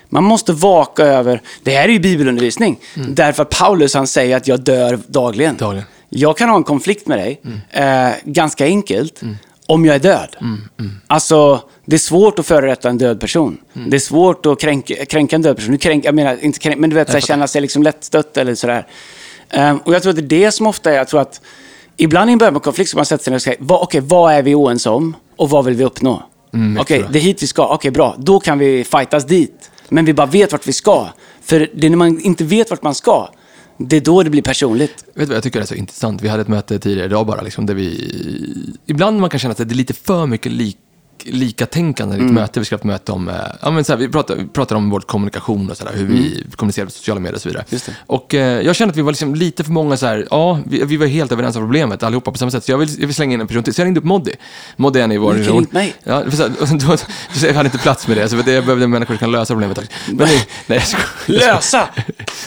[0.09, 2.79] man måste vaka över, det här är ju bibelundervisning.
[3.07, 5.57] Därför att Paulus han säger att jag dör dagligen.
[5.57, 5.85] Dagligen.
[6.09, 9.21] Jag kan ha en konflikt med dig, eh, ganska enkelt,
[9.67, 10.35] om jag är död.
[11.07, 13.57] Alltså, det är svårt att förorätta en död person.
[13.73, 15.71] Det är svårt att kränka, kränka en död person.
[15.71, 18.37] Nu kränk, jag menar, inte kränka, men du vet, så här, känna sig liksom lättstött
[18.37, 18.87] eller sådär.
[19.49, 21.41] Ehm, och jag tror att det är det som ofta är, jag tror att
[21.97, 24.01] ibland i en början på konflikt ska man sätta sig ner och säga, vad, okej,
[24.01, 26.23] vad är vi oense om och vad vill vi uppnå?
[26.53, 27.11] Mm, okej, jättebra.
[27.13, 29.71] det är hit vi ska, okej bra, då kan vi fightas dit.
[29.89, 31.07] Men vi bara vet vart vi ska.
[31.41, 33.29] För det är när man inte vet vart man ska,
[33.77, 35.05] det är då det blir personligt.
[35.13, 36.21] Vet du vad jag tycker är så intressant?
[36.21, 38.79] Vi hade ett möte tidigare idag bara, liksom, där vi...
[38.85, 40.77] Ibland man kan känna att det är lite för mycket lik,
[41.25, 42.59] lika tänkande i ett möte.
[42.59, 43.29] Vi ska ha ett möte om...
[43.29, 44.35] eh, Ja, men så här, vi pratar,
[44.69, 47.49] vi om vår kommunikation och så där, hur vi kommunicerar på sociala medier och så
[47.49, 47.63] vidare.
[48.07, 50.83] Och eh, jag kände att vi var liksom lite för många så här, ja, vi,
[50.85, 52.63] vi var helt överens om problemet allihopa på samma sätt.
[52.63, 53.73] Så jag vill, jag vill slänga in en person till.
[53.73, 54.31] Så jag ringde upp Moddy.
[54.75, 55.93] Moddy är en i vår Du ringt mig.
[56.03, 56.95] Ja, för så här, och då,
[57.41, 59.53] då, jag hade inte plats med det, så det, jag behövde människor som kan lösa
[59.53, 59.91] problemet också.
[60.07, 61.39] Men, nej, nej, jag skojar.
[61.55, 61.89] Lösa!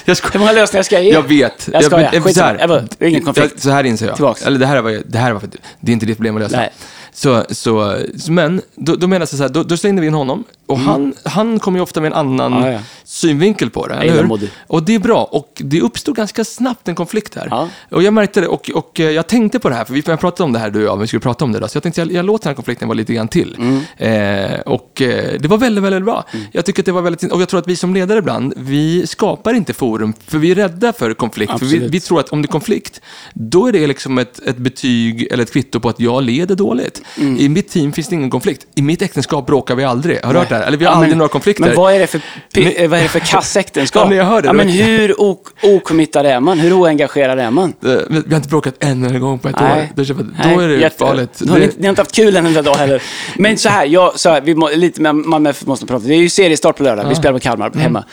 [0.04, 0.32] Jag skojar.
[0.32, 1.10] Hur många lösningar ska jag ge?
[1.12, 1.68] Jag vet.
[1.72, 2.10] Jag skojar.
[2.10, 3.04] Skit så i det.
[3.04, 3.50] Är ingen konflikt.
[3.54, 4.14] jag- Så här inser jag.
[4.16, 4.42] Tillbaks.
[4.42, 5.48] Eller det här, var, det här var för
[5.80, 6.56] det är inte ditt problem att lösa.
[6.56, 6.70] Nej.
[7.12, 7.96] Så, så,
[8.28, 10.44] men då, då menar jag så här, då, då slängde vi in honom.
[10.70, 12.72] Och han, han kom ju ofta med en annan Mm.
[12.72, 14.50] Ja, synvinkel på det, eller hur?
[14.66, 15.24] Och det är bra.
[15.24, 17.48] Och det uppstod ganska snabbt en konflikt här.
[17.50, 17.68] Ja.
[17.90, 20.42] Och jag märkte det, och, och eh, jag tänkte på det här, för vi pratade
[20.42, 21.68] om det här du och jag, vi skulle prata om det då.
[21.68, 23.56] Så jag tänkte, jag, jag låter den här konflikten vara lite grann till.
[23.58, 24.54] Mm.
[24.54, 26.24] Eh, och eh, det var väldigt, väldigt bra.
[26.52, 29.06] Jag tycker att det var väldigt, och jag tror att vi som ledare ibland, vi
[29.06, 31.58] skapar inte forum, för vi är rädda för konflikt.
[31.58, 33.00] För vi, vi tror att om det är konflikt,
[33.34, 37.02] då är det liksom ett, ett betyg eller ett kvitto på att jag leder dåligt.
[37.16, 37.36] Mm.
[37.38, 38.66] I mitt team finns det ingen konflikt.
[38.74, 40.24] I mitt äktenskap bråkar vi aldrig.
[40.24, 40.66] Har du hört det här?
[40.66, 41.64] Eller vi har Ja, aldrig men- några konflikter.
[41.64, 42.20] Men vad är det för,
[42.54, 44.02] pi- eh, vad är det för kassäktenskap?
[44.02, 44.46] Ja, men jag hör det.
[44.48, 46.58] Ja, Det men hur ok- ocommittad är man?
[46.58, 47.72] Hur oengagerad är man?
[47.84, 49.88] Eh, Vi har inte bråkat en enda gång på ett år.
[49.94, 51.38] Då, är det jätte- farligt.
[51.38, 53.02] Då har ni, Det- ni har inte haft kul en enda dag heller.
[53.36, 56.06] Men så här, jag, så här vi må, lite med Malmö måste prata.
[56.06, 57.08] Det är ju seriestart på lördag.
[57.08, 57.98] Vi spelar på Kalmar hemma.
[57.98, 58.04] Um,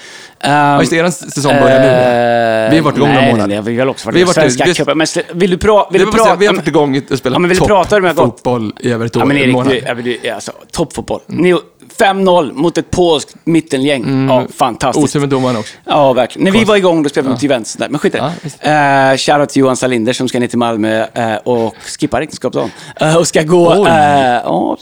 [0.52, 1.88] Ja, just det, er säsong börjar nu.
[1.88, 3.48] eh, Vi har varit igång några nej, månader.
[3.48, 4.34] Nej, nej, vi har också varit Vi har igång.
[4.44, 4.98] varit- Svenska vi- cupen.
[4.98, 5.08] Men
[5.40, 6.36] vill du, pra, vill Det du prata?
[6.36, 8.26] vi har varit igång och spelat Ja, men vill du prata om det här gott?
[8.26, 9.22] fotboll i över ett år.
[9.22, 11.20] Ja, men en Erik, du, ja, men alltså, toppfotboll.
[11.28, 11.56] Ni-
[12.00, 14.04] 5-0 mot ett polskt mittengäng.
[14.04, 14.30] Mm.
[14.30, 15.04] Ja, fantastiskt.
[15.16, 15.74] Otur med domaren också.
[15.86, 16.44] Ja, verkligen.
[16.44, 17.74] När vi var igång då spelade vi mot Juventus.
[17.74, 17.90] där.
[17.90, 19.12] Men skit i det.
[19.12, 22.72] Uh, shoutout till Johan Salinder som ska ner till Malmö eh, och skippa äktenskapsdagen.
[23.02, 23.74] Uh, och ska gå...
[23.74, 23.84] Oj.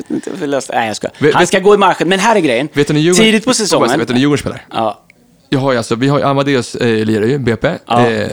[0.08, 1.08] vet hur vi löste Nej, jag ska.
[1.20, 2.10] Vet- Han vet- ska gå i marschen.
[2.10, 2.68] Men här är grejen.
[2.74, 3.26] Vet när Djurgården...
[3.26, 4.00] Tidigt på säsongen.
[4.00, 4.66] Vet du när Djurgården spelar?
[4.72, 5.02] Ja.
[5.50, 8.08] Jag har alltså, vi har Amadeus eh, ju, BP, Ja.
[8.10, 8.26] eh,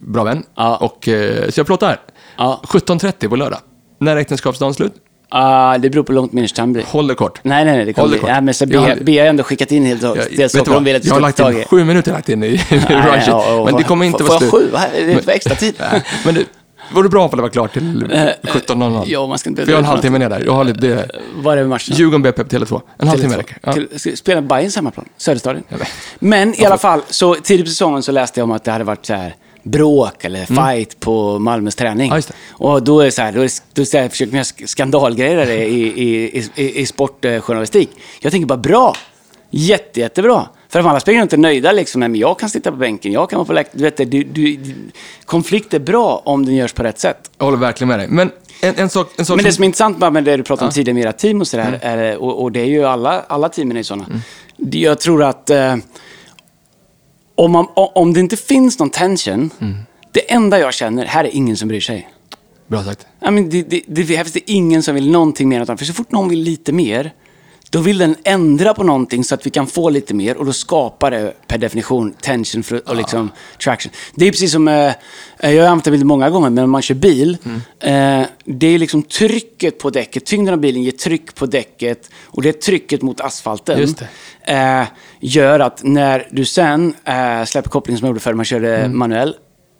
[0.00, 0.42] bra vän.
[0.56, 0.76] Ja.
[0.76, 2.00] Och, eh, så jag plåtar.
[2.36, 2.60] Ja.
[2.64, 3.58] 17.30 på lördag.
[4.00, 4.92] När är äktenskapsdagen slut?
[5.28, 6.84] Ah, det beror på hur långt minnestam blir.
[6.84, 7.40] Håll det kort.
[7.42, 7.84] Nej, nej, nej.
[7.86, 8.28] Det Håll det kort.
[8.30, 10.74] Nej, men så Jag Bea, har- ändå skickat in helt och Jag, saker vad?
[10.76, 13.26] hon vill att jag har lagt in sju minuter lagt in i, i rushet.
[13.26, 14.70] ja, Men det kommer inte får vara jag slut.
[14.72, 14.76] sju?
[14.76, 15.74] Här, det är extra tid.
[16.24, 16.44] Men det,
[16.92, 19.02] var det bra för att det var klart till 17.00?
[19.06, 20.42] Ja, man ska inte För jag har en halvtimme ner där.
[20.46, 21.96] Jag har lite, det, Var är matchen?
[21.96, 22.80] Djurgården BP på Tele2.
[22.98, 23.58] En halvtimme räcker.
[23.62, 23.72] Ja.
[23.72, 25.62] Till, ska spela Bayerns hemmaplan, Söderstadion.
[25.68, 25.78] Jag.
[26.18, 28.84] Men i alla fall, så tidigt på säsongen så läste jag om att det hade
[28.84, 29.34] varit så här
[29.66, 32.10] bråk eller fight på Malmös träning.
[32.10, 32.22] Mm.
[32.28, 32.34] Ja.
[32.66, 34.66] Och då är det så här, då, är, då är så här, försöker man göra
[34.66, 37.90] skandalgrejer i, i, i, i, sportjournalistik.
[38.20, 38.96] Jag tänker bara bra.
[39.50, 40.46] Jätte, jättebra.
[40.68, 43.36] För om alla spelarna inte nöjda liksom, men jag kan sitta på bänken, jag kan
[43.36, 43.78] vara på läktaren.
[43.78, 44.58] Du vet, det, du, du,
[45.24, 47.30] konflikt är bra om den görs på rätt sätt.
[47.38, 48.08] Jag håller verkligen med dig.
[48.08, 49.62] Men en, en sak, en sak Men det som...
[49.62, 52.18] är intressant med det du pratade om tidigare med era team och sådär, Mm.
[52.18, 54.06] och, och det är ju alla, alla teamen är sådana.
[54.56, 55.76] Det- Jag tror att eh,
[57.36, 59.76] om, man, om det inte finns någon tension, Mm.
[60.12, 62.08] det enda jag känner, här är ingen som bryr sig.
[62.66, 63.06] Bra sagt.
[63.28, 65.92] I mean, det, det, det, här finns det ingen som vill någonting mer För så
[65.92, 67.12] fort någon vill lite mer,
[67.76, 70.52] då vill den ändra på någonting så att vi kan få lite mer och då
[70.52, 73.30] skapar det per definition tension för, och liksom
[73.64, 73.92] traction.
[74.14, 74.92] Det är precis som, eh,
[75.40, 78.20] jag har använt det många gånger, men om man kör bil, Mm.
[78.20, 82.42] eh, det är liksom trycket på däcket, tyngden av bilen ger tryck på däcket och
[82.42, 83.94] det trycket mot asfalten
[84.46, 84.82] eh,
[85.20, 88.98] gör att när du sen eh, släpper kopplingen som jag gjorde förr, man körde Mm.
[88.98, 89.34] manuell,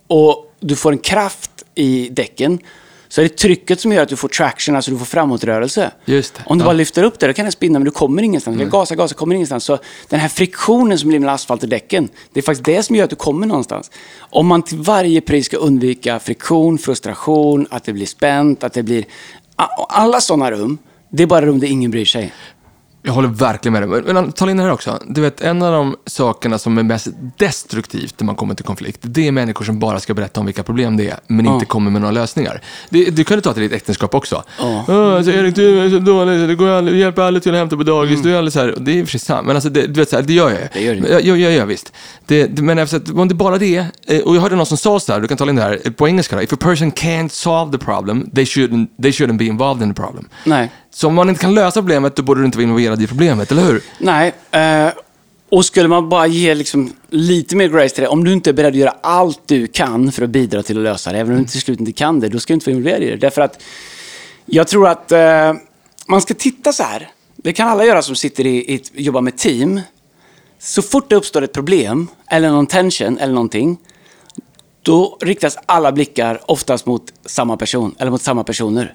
[0.08, 2.58] och du får en kraft i däcken,
[3.08, 5.90] så är det trycket som gör att du får traction, alltså du får framåtrörelse.
[6.04, 6.66] Just det, Om du ja.
[6.66, 8.56] bara lyfter upp det, då kan den spinna, men du kommer ingenstans.
[8.56, 9.64] Du kan gasa, gasa, kommer ingenstans.
[9.64, 12.96] Så den här friktionen som blir mellan asfalt och däcken, det är faktiskt det som
[12.96, 13.90] gör att du kommer någonstans.
[14.18, 18.82] Om man till varje pris ska undvika friktion, frustration, att det blir spänt, att det
[18.82, 19.04] blir...
[19.88, 20.78] Alla sådana rum,
[21.10, 22.32] det är bara rum där ingen bryr sig.
[23.06, 24.14] Jag håller verkligen med dig.
[24.14, 24.98] Men, ta in det här också.
[25.08, 28.98] Du vet, en av de sakerna som är mest destruktivt när man kommer till konflikt,
[29.02, 31.90] det är människor som bara ska berätta om vilka problem det är, men inte kommer
[31.90, 32.60] med några lösningar.
[32.90, 34.42] Det, du kan du ta till ditt äktenskap också.
[34.60, 37.58] "Åh, alltså, Erik, du är så dålig, det går aldrig, du hjälper aldrig till att
[37.58, 38.74] hämta på dagis, du är aldrig så här.
[38.80, 40.32] Det är i och för sig sant, men alltså, det, du vet, så här, det
[40.32, 40.68] gör jag ju.
[40.72, 41.08] Det gör du.
[41.08, 41.92] Jag, jag, jag gör visst.
[42.26, 45.00] Det, det, men att- om det bara det, eh, och jag hörde någon som sa
[45.00, 46.92] så här, du kan ta in det här eh, på engelska då, if a person
[46.92, 50.28] can't solve the problem, they shouldn't, they shouldn't be involved in the problem.
[50.44, 50.70] Nej.
[50.96, 53.50] Så om man inte kan lösa problemet, då borde du inte vara involverad i problemet,
[53.50, 53.82] eller hur?
[53.98, 54.34] Nej.
[54.50, 54.92] Eh,
[55.48, 58.54] och skulle man bara ge liksom lite mer grace till det, om du inte är
[58.54, 61.42] beredd att göra allt du kan för att bidra till att lösa det, även om
[61.42, 63.16] du till slut inte kan det, då ska du inte vara involverad i det.
[63.16, 63.62] Därför att
[64.46, 65.54] jag tror att eh,
[66.06, 67.08] man ska titta så här.
[67.36, 69.80] Det kan alla göra som sitter i, i jobbar med team.
[70.58, 73.78] Så fort det uppstår ett problem, eller någon tension, eller någonting,
[74.82, 78.94] då riktas alla blickar oftast mot samma person, eller mot samma personer.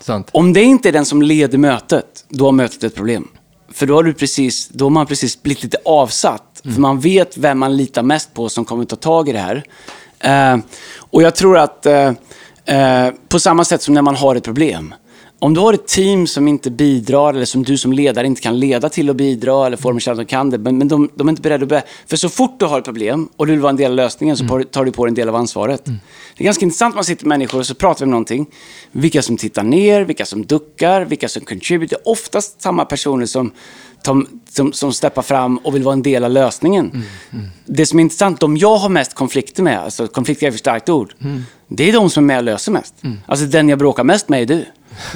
[0.00, 0.28] Sant.
[0.32, 3.28] Om det inte är den som leder mötet, då har mötet ett problem.
[3.72, 6.60] För då har, du precis, då har man precis blivit lite avsatt.
[6.62, 9.64] För man vet vem man litar mest på som kommer ta tag i det här.
[10.18, 10.58] Eh,
[10.96, 12.12] och jag tror att eh,
[12.64, 14.94] eh, på samma sätt som när man har ett problem.
[15.42, 18.58] Om du har ett team som inte bidrar eller som du som ledare inte kan
[18.58, 20.58] leda till att bidra eller få dem att känna att de kan det.
[20.58, 21.68] Men, men de, de är inte beredda att...
[21.68, 23.96] Be- för så fort du har ett problem och du vill vara en del av
[23.96, 25.84] lösningen så tar- tar du på dig en del av ansvaret.
[25.84, 28.46] Det är ganska intressant man sitter med människor och så pratar vi om någonting.
[28.92, 31.98] Vilka som tittar ner, vilka som duckar, vilka som contributor.
[32.04, 33.52] Oftast samma personer som,
[34.48, 37.04] som, som, steppar fram och vill vara en del av lösningen.
[37.66, 40.88] Det som är intressant, de jag har mest konflikter med, alltså konflikter är för starkt
[40.88, 41.14] ord,
[41.68, 42.94] det är de som är med och löser mest.
[43.26, 44.64] Alltså den jag bråkar mest med är du.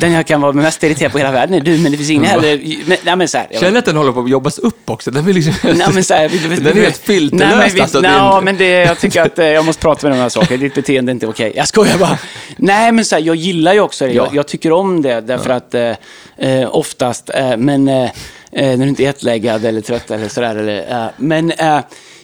[0.01, 2.11] Den jag kan vara mest irriterad på i hela världen är du, men det finns
[2.11, 2.61] ingen heller...
[2.87, 5.11] Men, nej, men så här, jag Känner att den håller på att jobbas upp också.
[5.11, 7.49] Den, vill liksom, Nej, men så här, vi, vi, den är helt filterlös.
[7.49, 10.12] Nej, men, vi, alltså, nej, men det, jag tycker att eh, jag måste prata med
[10.12, 10.57] dig om de här sakerna.
[10.57, 11.53] Ditt beteende är inte okej.
[11.57, 12.18] Jag skojar bara.
[12.57, 14.12] Nej, men så här, jag gillar ju också det.
[14.12, 14.25] Ja.
[14.25, 15.92] Jag, jag tycker om det därför att eh,
[16.37, 18.11] eh, oftast, eh, men eh, eh,
[18.53, 20.57] när du inte är jetlaggad eller trött eller sådär.
[20.57, 21.53] Eller, eh, men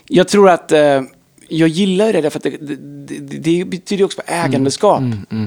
[0.08, 0.72] jag tror att
[1.48, 5.02] jag gillar det därför att det, det, det, betyder också på ägandeskap.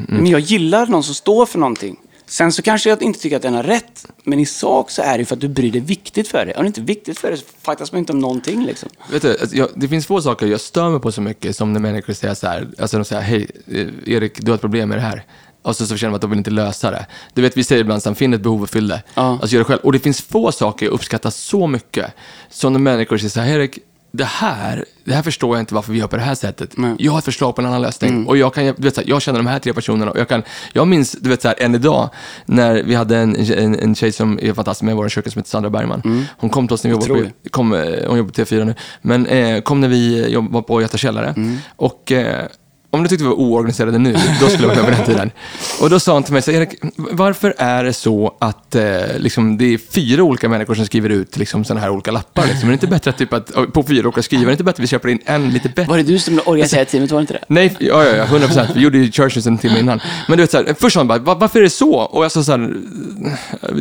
[0.08, 1.98] Men jag gillar någon som står för någonting.
[2.26, 5.18] Sen så kanske jag inte tycker att den har rätt, men i sak så är
[5.18, 6.54] det för att du bryr dig viktigt för det.
[6.54, 8.90] Om det inte är viktigt för det så fattas man inte om någonting liksom.
[9.12, 11.74] Vet du, alltså, jag, det finns få saker jag stör mig på så mycket som
[11.74, 14.90] när människor säger så här, alltså de säger hej, eh, Erik, du har ett problem
[14.90, 15.26] med det här.
[15.62, 17.06] Och så, så känner man att de vill inte lösa det.
[17.34, 19.04] Du vet, vi säger ibland här, finn ett behov och fyll det.
[19.14, 19.22] Ja.
[19.42, 19.80] Alltså gör det själv.
[19.84, 22.14] Och det finns få saker jag uppskattar så mycket
[22.50, 23.80] som när människor säger så här, Erik,
[24.18, 26.78] det här, det här förstår jag inte varför vi gör på det här sättet.
[26.78, 26.96] Nej.
[27.00, 28.28] Jag har ett förslag på en annan lösning.
[28.28, 30.12] Och jag, kan, du vet, så här, jag känner de här tre personerna.
[30.12, 32.10] Och jag, kan, jag minns, du vet, så här, än idag,
[32.46, 35.40] när vi hade en, en, en tjej som är fantastisk med i vår köken som
[35.40, 36.28] heter Sandra Bergman.
[36.38, 38.76] Hon kom till oss när vi jobbade på, kom, eh, hon jobbar på T4 nu,
[39.02, 41.36] men eh, kom när vi jobb, var på Göta källare.
[41.76, 42.46] Och eh,
[42.94, 45.32] om du tyckte vi var oorganiserade nu, då skulle jag vara på den tiden.
[45.82, 48.84] Och då sa han till mig, så, Erik, varför är det så att eh,
[49.18, 52.46] liksom, det är fyra olika människor som skriver ut liksom, sådana här olika lappar?
[52.48, 52.64] Liksom?
[52.64, 54.76] Är det inte bättre att, typ, att på fyra olika skrivare, är det inte bättre
[54.82, 55.84] att vi köper in en lite bättre?
[55.90, 57.44] Var det du som organiserade teamet, var det inte det?
[57.48, 58.70] Nej, ja, ja, ja, 100 procent.
[58.76, 60.02] Vi gjorde ju Churches en timme innan.
[60.28, 61.94] Men du vet, så här, först sa han bara, "Va- varför är det så?
[61.94, 62.76] Och jag sa så här,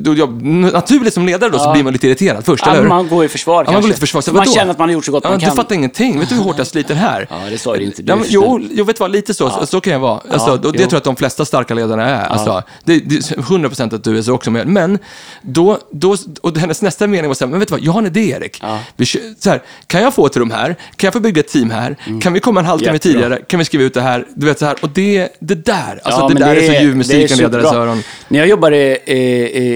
[0.01, 1.73] då jag, naturligt som ledare då, så Ja.
[1.73, 2.89] blir man lite irriterad först, Ja, eller hur?
[2.89, 3.83] man går i försvar Ja, man kanske.
[3.83, 4.21] går lite försvar.
[4.21, 5.57] Så man känner att man har gjort så gott Ja, man du kan.
[5.57, 6.19] fattar ingenting.
[6.21, 7.27] Vet du hur hårt jag sliter här?
[7.31, 8.03] Ja, det sa du inte.
[8.03, 10.21] Du Ja, men, jo, jag vet vad, lite så, så, så kan jag vara.
[10.31, 10.73] Alltså, Ja, och det jo.
[10.73, 12.25] tror jag att de flesta starka ledarna är.
[12.27, 14.67] Alltså, det, det, är 100% att du är så också med.
[14.67, 14.99] Men,
[15.43, 18.01] då, då, och hennes nästa mening var så här, men vet du vad, jag har
[18.01, 18.59] en idé Erik.
[18.63, 18.79] Ja.
[18.97, 20.67] Vi, så här, kan jag få ett rum här?
[20.97, 21.97] Kan jag få bygga ett team här?
[22.21, 22.95] Kan vi komma en halvtimme Mm.
[22.97, 23.21] Jättebra.
[23.23, 23.43] tidigare?
[23.49, 24.27] Kan vi skriva ut det här?
[24.37, 26.91] Du vet så här, och det, det där, alltså Ja, det där är, så ljuv
[26.91, 28.03] det musik i ledares öron.
[28.29, 29.19] När jag jobbade i,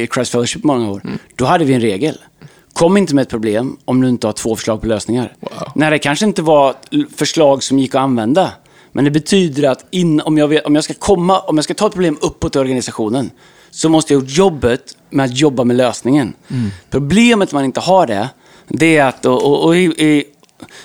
[0.02, 1.18] i Christ Fellowship många år, Mm.
[1.36, 2.18] då hade vi en regel.
[2.72, 5.32] Kom inte med ett problem om du inte har två förslag på lösningar.
[5.74, 6.74] När det kanske inte var
[7.16, 8.50] förslag som gick att använda.
[8.96, 11.74] Men det betyder att in, om, jag vet, om, jag ska komma, om jag ska
[11.74, 13.30] ta ett problem uppåt i organisationen,
[13.70, 16.34] så måste jag ha gjort jobbet med att jobba med lösningen.
[16.50, 16.70] Mm.
[16.90, 18.28] Problemet man inte har det,
[18.68, 19.26] det är att...
[19.26, 20.24] Och, och, och, i,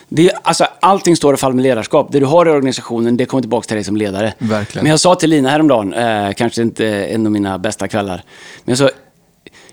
[0.10, 2.12] det alltså, allting står och faller med ledarskap.
[2.12, 4.34] Det du har i organisationen, det kommer tillbaka till dig som ledare.
[4.38, 4.84] Verkligen.
[4.84, 8.24] Men jag sa till Lina häromdagen, eh, kanske inte en av mina bästa kvällar,
[8.64, 8.90] men jag sa,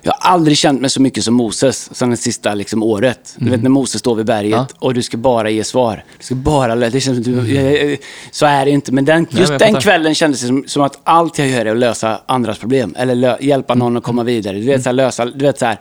[0.09, 3.35] jag har aldrig känt mig så mycket som Moses som det sista liksom, året.
[3.37, 4.66] Du vet när Moses står vid berget Ja.
[4.79, 6.05] och du ska bara ge svar.
[6.18, 6.75] Du ska bara...
[6.75, 7.99] Det känns som du, eh,
[8.31, 8.92] så är det inte.
[8.92, 11.71] Men den, just jag den kvällen kändes det som, som att allt jag gör är
[11.71, 12.94] att lösa andras problem.
[12.99, 14.59] Eller lö, hjälpa någon att komma vidare.
[14.59, 15.25] Du vet, så här, lösa...
[15.25, 15.79] Du vet, så här.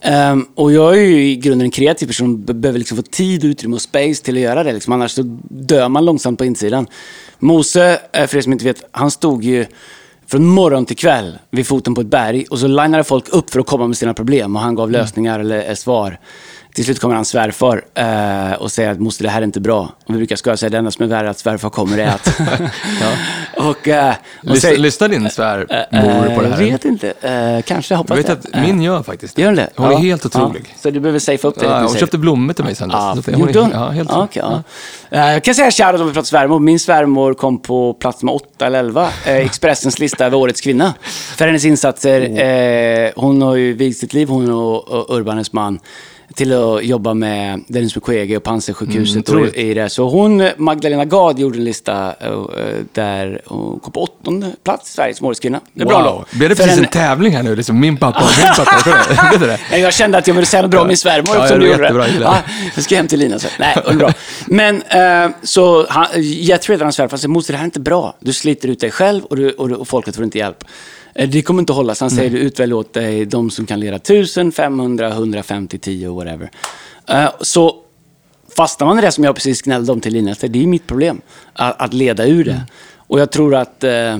[0.00, 2.44] Ehm, och jag är ju i grunden en kreativ person.
[2.44, 4.72] Be- behöver liksom få tid, utrymme och space till att göra det.
[4.72, 4.92] Liksom.
[4.92, 6.86] Annars så dör man långsamt på insidan.
[7.38, 9.66] Mose, eh, för er som inte vet, han stod ju
[10.26, 13.60] från morgon till kväll vid foten på ett berg och så linade folk upp för
[13.60, 16.18] att komma med sina problem och han gav lösningar eller eh, svar.
[16.74, 19.80] Till slut kommer hans svärfar eh, och säger att moster, det här är inte bra.
[20.06, 22.06] Och vi brukar skoja och säga det enda som är värre att svärfar kommer är
[22.06, 22.40] att...
[23.56, 24.14] och, eh,
[24.48, 26.58] och säger- lyssnar din svärmor på det Eh, här?
[26.64, 27.12] vet inte.
[27.20, 28.58] Eh, kanske, hoppas Jag vet det.
[28.58, 29.70] att min gör faktiskt Gör hon det?
[29.76, 29.98] Hon är Ja.
[29.98, 30.62] helt otrolig.
[30.68, 30.74] Ja.
[30.82, 32.96] Så du behöver safea upp det Ja, hon säger köpte blommor till mig sen dess.
[32.98, 33.70] Ja, att hon är-?
[33.72, 34.62] Ja, helt ja, okej, ja.
[35.18, 36.58] Eh, Jag kan säga shoutout om vi pratar svärmor.
[36.60, 39.08] Min svärmor kom på plats med 8 eller 11.
[39.26, 40.94] Eh, Expressens lista över årets kvinna.
[41.36, 42.20] För hennes insatser.
[42.42, 45.78] Eh, hon har ju vigt sitt liv, hon och, och Urbanes man
[46.34, 49.28] till att jobba med Dennis Mukwege och Panzisjukhuset.
[49.28, 49.88] Mm, och i det.
[49.90, 52.44] Så hon, Magdalena Gad, gjorde en lista eh,
[52.92, 55.60] där hon kom på åttonde plats i Sverige som årets kvinna.
[55.72, 56.04] Det är bra Wow.
[56.30, 56.36] då.
[56.38, 57.56] Blev det För precis en- en tävling här nu?
[57.56, 59.46] Liksom min pappa och min pappa.
[59.70, 59.78] Det?
[59.78, 61.82] Jag kände att jag ville säga något bra om min svärmor Ja, ja, du gjorde
[61.82, 61.88] det.
[61.88, 62.38] jag Ja,
[62.74, 63.50] jag ska hem till Lina sen.
[63.58, 64.12] Nej, bra.
[64.46, 68.16] Men eh, så han, Jethro heter hans svärfar, säger moster det här är inte bra.
[68.20, 70.64] Du sliter ut dig själv och, du, och, du, och folket får inte hjälp.
[71.14, 71.94] Eh, Det kommer inte att hålla.
[72.00, 76.50] Han säger du utvälj åt dig de som kan leda 1000, 500, 150, 10 whatever.
[77.08, 77.76] Eh, så
[78.56, 80.86] fastnar man i det som jag precis gnällde om till Lina, så det är mitt
[80.86, 81.20] problem.
[81.52, 82.62] Att, att leda ur det.
[82.96, 83.84] Och jag tror att...
[83.84, 84.18] Eh,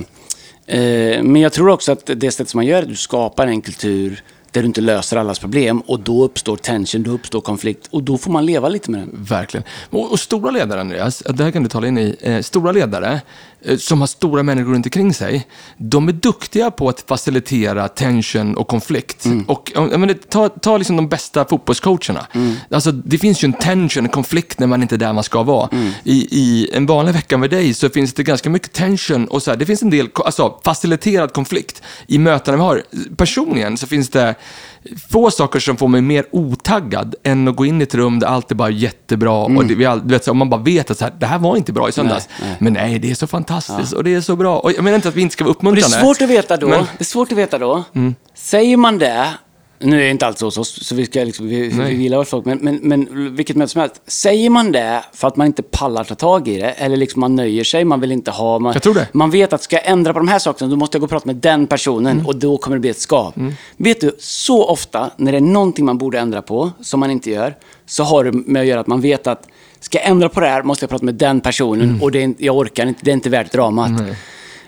[1.23, 4.23] men jag tror också att det sätt som man gör det, du skapar en kultur
[4.51, 8.17] där du inte löser allas problem och då uppstår tension, då uppstår konflikt och då
[8.17, 9.09] får man leva lite med den.
[9.29, 9.63] Verkligen.
[9.89, 12.15] Och, och stora ledare, Andreas, det här kan du tala in i.
[12.21, 13.21] Eh, stora ledare
[13.77, 15.47] som har stora människor runt omkring sig,
[15.77, 19.25] de är duktiga på att facilitera tension och konflikt.
[19.25, 19.43] Mm.
[19.43, 22.27] Och, menar, ta, ta liksom de bästa fotbollscoacherna.
[22.33, 22.55] Mm.
[22.71, 25.43] Alltså, det finns ju en tension, en konflikt när man inte är där man ska
[25.43, 25.69] vara.
[25.71, 25.91] Mm.
[26.03, 29.51] I, I en vanlig vecka med dig så finns det ganska mycket tension och så
[29.51, 32.83] här, det finns en del alltså, faciliterad konflikt i mötena vi har.
[33.17, 34.35] Personligen så finns det
[35.09, 38.27] få saker som får mig mer otaggad än att gå in i ett rum där
[38.27, 40.91] allt är bara jättebra och det, vi all, du vet, så, om man bara vet
[40.91, 42.29] att så här, det här var inte bra i söndags.
[42.41, 42.57] Nej, nej.
[42.59, 44.59] Men nej, det är så fantastiskt och det är så bra.
[44.59, 46.05] Och jag menar inte att vi inte ska vara Och det är uppmuntrande.
[46.05, 46.67] svårt att veta då.
[46.67, 46.87] Men- Mm.
[46.97, 47.83] Det är svårt att veta då.
[48.35, 49.27] Säger man det,
[49.79, 51.95] nu är det inte alls så hos oss, så vi, ska liksom, vi, vi Nej.
[52.01, 54.01] gillar vårt folk, men, men, men vilket möte som helst.
[54.07, 57.35] Säger man det för att man inte pallar ta tag i det, eller liksom man
[57.35, 58.59] nöjer sig, man vill inte ha...
[58.59, 59.07] Man, Jag tror det.
[59.13, 61.09] Man vet att ska jag ändra på de här sakerna, då måste jag gå och
[61.09, 62.25] prata med den personen Mm.
[62.25, 63.51] och då kommer det bli ett skav.
[63.77, 67.29] Vet du, så ofta när det är någonting man borde ändra på, som man inte
[67.31, 69.47] gör, så har det med att göra att man vet att
[69.79, 72.01] ska jag ändra på det här måste jag prata med den personen Mm.
[72.01, 73.91] och det är, jag orkar inte, det är inte värt dramat.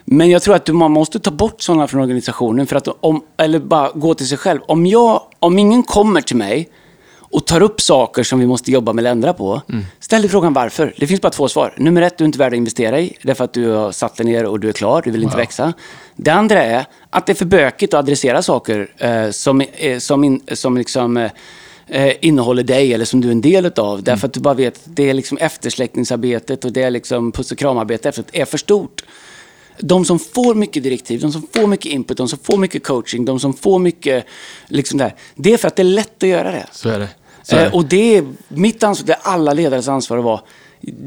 [0.10, 3.24] Men jag tror att du, man måste ta bort sådana från organisationen, för att om,
[3.38, 4.60] eller bara gå till sig själv.
[4.68, 6.70] Om, jag, om ingen kommer till mig
[7.20, 9.62] och tar upp saker som vi måste jobba med eller ändra på,
[10.00, 10.94] ställ dig frågan varför.
[10.98, 11.74] Det finns bara två svar.
[11.78, 14.26] Nummer ett, du är inte värd att investera i, därför att du har satt dig
[14.26, 15.74] ner och du är klar, du vill inte växa.
[16.16, 20.24] Det andra är att det är för bökigt att adressera saker eh, som, eh, som,
[20.24, 21.32] in, som liksom, eh,
[21.88, 24.04] eh, innehåller dig eller som du är en del utav.
[24.04, 27.52] Därför att du bara vet att det är liksom eftersläckningsarbetet och det är liksom puss
[27.52, 29.04] och kramarbetet efteråt är för stort.
[29.80, 33.26] De som får mycket direktiv, de som får mycket input, de som får mycket coaching,
[33.26, 34.26] de som får mycket...
[34.68, 36.66] Liksom där, det är för att det är lätt att göra det.
[36.72, 37.10] Så är det.
[37.44, 37.78] Så är Eh, det.
[37.78, 40.42] och det är mitt ansvar, det är alla ledares ansvar att vara.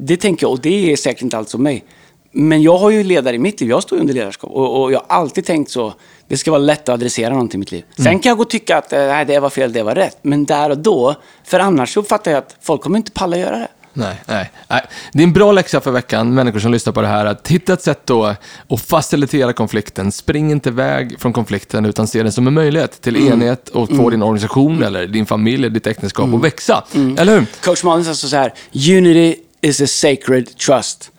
[0.02, 1.84] Det tänker jag, och det är säkert inte alls om mig.
[2.32, 3.70] men jag har ju ledare i mitt liv.
[3.70, 4.50] Jag står ju under ledarskap.
[4.50, 5.94] Och, och jag har alltid tänkt så.
[6.28, 7.84] Det ska vara lätt att adressera någonting i mitt liv.
[7.96, 10.18] Sen kan jag gå och tycka att eh, nej, det var fel, det var rätt.
[10.22, 13.58] Men där och då, för annars så fattar jag att folk kommer inte palla göra
[13.58, 13.68] det.
[13.92, 14.82] Nej, nej, nej.
[15.12, 17.72] Det är en bra läxa för veckan, människor som lyssnar på det här, att hitta
[17.72, 18.24] ett sätt då
[18.68, 20.12] att facilitera konflikten.
[20.12, 24.10] Spring inte iväg från konflikten, utan se den som en möjlighet till enhet och få
[24.10, 26.84] din organisation eller din familj, eller ditt äktenskap att växa.
[27.18, 27.46] Eller hur?
[27.62, 31.10] Coach Malin sa så här, unity is a sacred trust.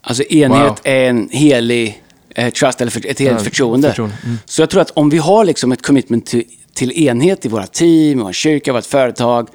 [0.00, 0.76] Alltså enhet Wow.
[0.84, 2.02] är en helig
[2.34, 3.88] eh, trust, eller för, ett heligt Ja, förtroende.
[3.88, 4.16] förtroende.
[4.24, 4.38] Mm.
[4.44, 7.66] Så jag tror att om vi har liksom ett commitment till, till enhet i våra
[7.66, 9.48] team, vår kyrka, vårt företag,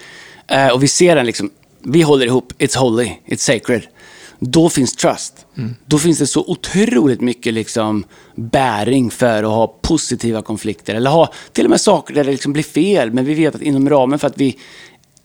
[0.48, 1.50] eh, och vi ser den liksom,
[1.84, 3.82] vi håller ihop, it's holy, it's sacred.
[4.40, 5.46] Då finns trust.
[5.58, 5.76] Mm.
[5.86, 8.04] Då finns det så otroligt mycket liksom
[8.36, 10.96] bäring för att ha positiva konflikter.
[10.96, 13.62] Eller ha till och med saker där det liksom blir fel, men vi vet att
[13.62, 14.58] inom ramen för att vi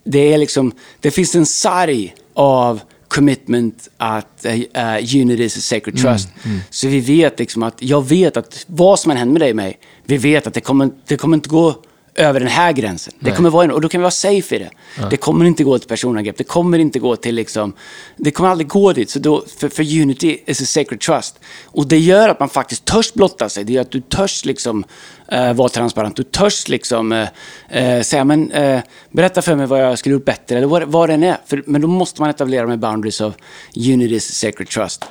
[0.05, 5.97] det, är liksom, det finns en sarg av commitment att uh, unity is a sacred
[5.99, 6.29] trust.
[6.71, 9.57] Så vi vet liksom att, jag vet att vad som än händer med dig och
[9.57, 11.75] mig, vi vet att det kommer, det kommer inte gå
[12.17, 13.15] över den här gränsen.
[13.21, 14.71] Det kommer vara en, och då kan vi vara safe i det.
[15.11, 16.37] Det kommer inte gå till personangrepp.
[16.37, 17.73] Det kommer inte gå till liksom...
[18.17, 19.11] Det kommer aldrig gå dit.
[19.11, 21.39] Så då, för, för unity is a sacred trust.
[21.65, 23.65] Och det gör att man faktiskt törs blotta sig.
[23.65, 24.85] Det gör att du törs liksom
[25.29, 26.17] eh, vara transparent.
[26.17, 27.29] Du törs liksom eh,
[27.69, 30.57] eh, säga, men eh, berätta för mig vad jag skulle gjort bättre.
[30.57, 31.37] Eller vad, vad den är.
[31.47, 33.35] För, men då måste man etablera med boundaries of
[33.77, 35.05] unity is a sacred trust.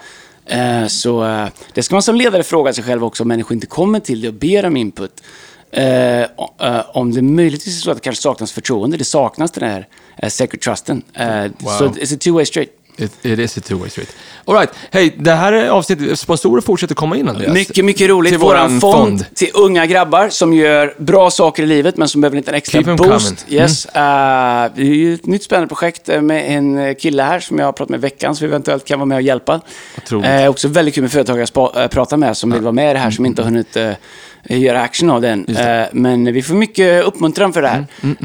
[0.45, 3.67] Eh, så eh, det ska man som ledare fråga sig själv också om människor inte
[3.67, 5.21] kommer till det och ber om input.
[5.75, 6.27] Eh, eh,
[6.93, 9.88] om det möjligtvis är så att det kanske saknas förtroende, det saknas den här
[10.23, 11.01] uh, sacred trusten.
[11.13, 11.25] Eh,
[11.77, 12.69] Så it's a two-way street.
[12.97, 14.15] It, it is a two-way street.
[14.45, 14.69] All right.
[14.91, 17.53] Hej, det här är avsnittet, sponsorer fortsätter komma in, Andreas.
[17.53, 18.31] Mycket, mycket roligt.
[18.31, 19.25] Till Våran fond, fond.
[19.35, 22.83] till unga grabbar som gör bra saker i livet men som behöver en liten extra
[22.83, 23.45] Keep boost.
[23.47, 23.61] Mm.
[23.61, 23.85] Yes.
[23.85, 23.91] Eh,
[24.75, 27.71] det är ju ett nytt spännande projekt eh, med en kille här som jag har
[27.71, 29.61] pratat med i veckan, som eventuellt kan vara med och hjälpa.
[29.97, 30.29] Otroligt.
[30.29, 32.93] Eh, också väldigt kul med företagare jag eh, pratar med som vill vara med i
[32.93, 33.91] det här, som inte har hunnit eh,
[34.49, 35.45] göra action av den.
[35.58, 37.86] Eh, men vi får mycket uppmuntran för det här.
[38.03, 38.15] Mm,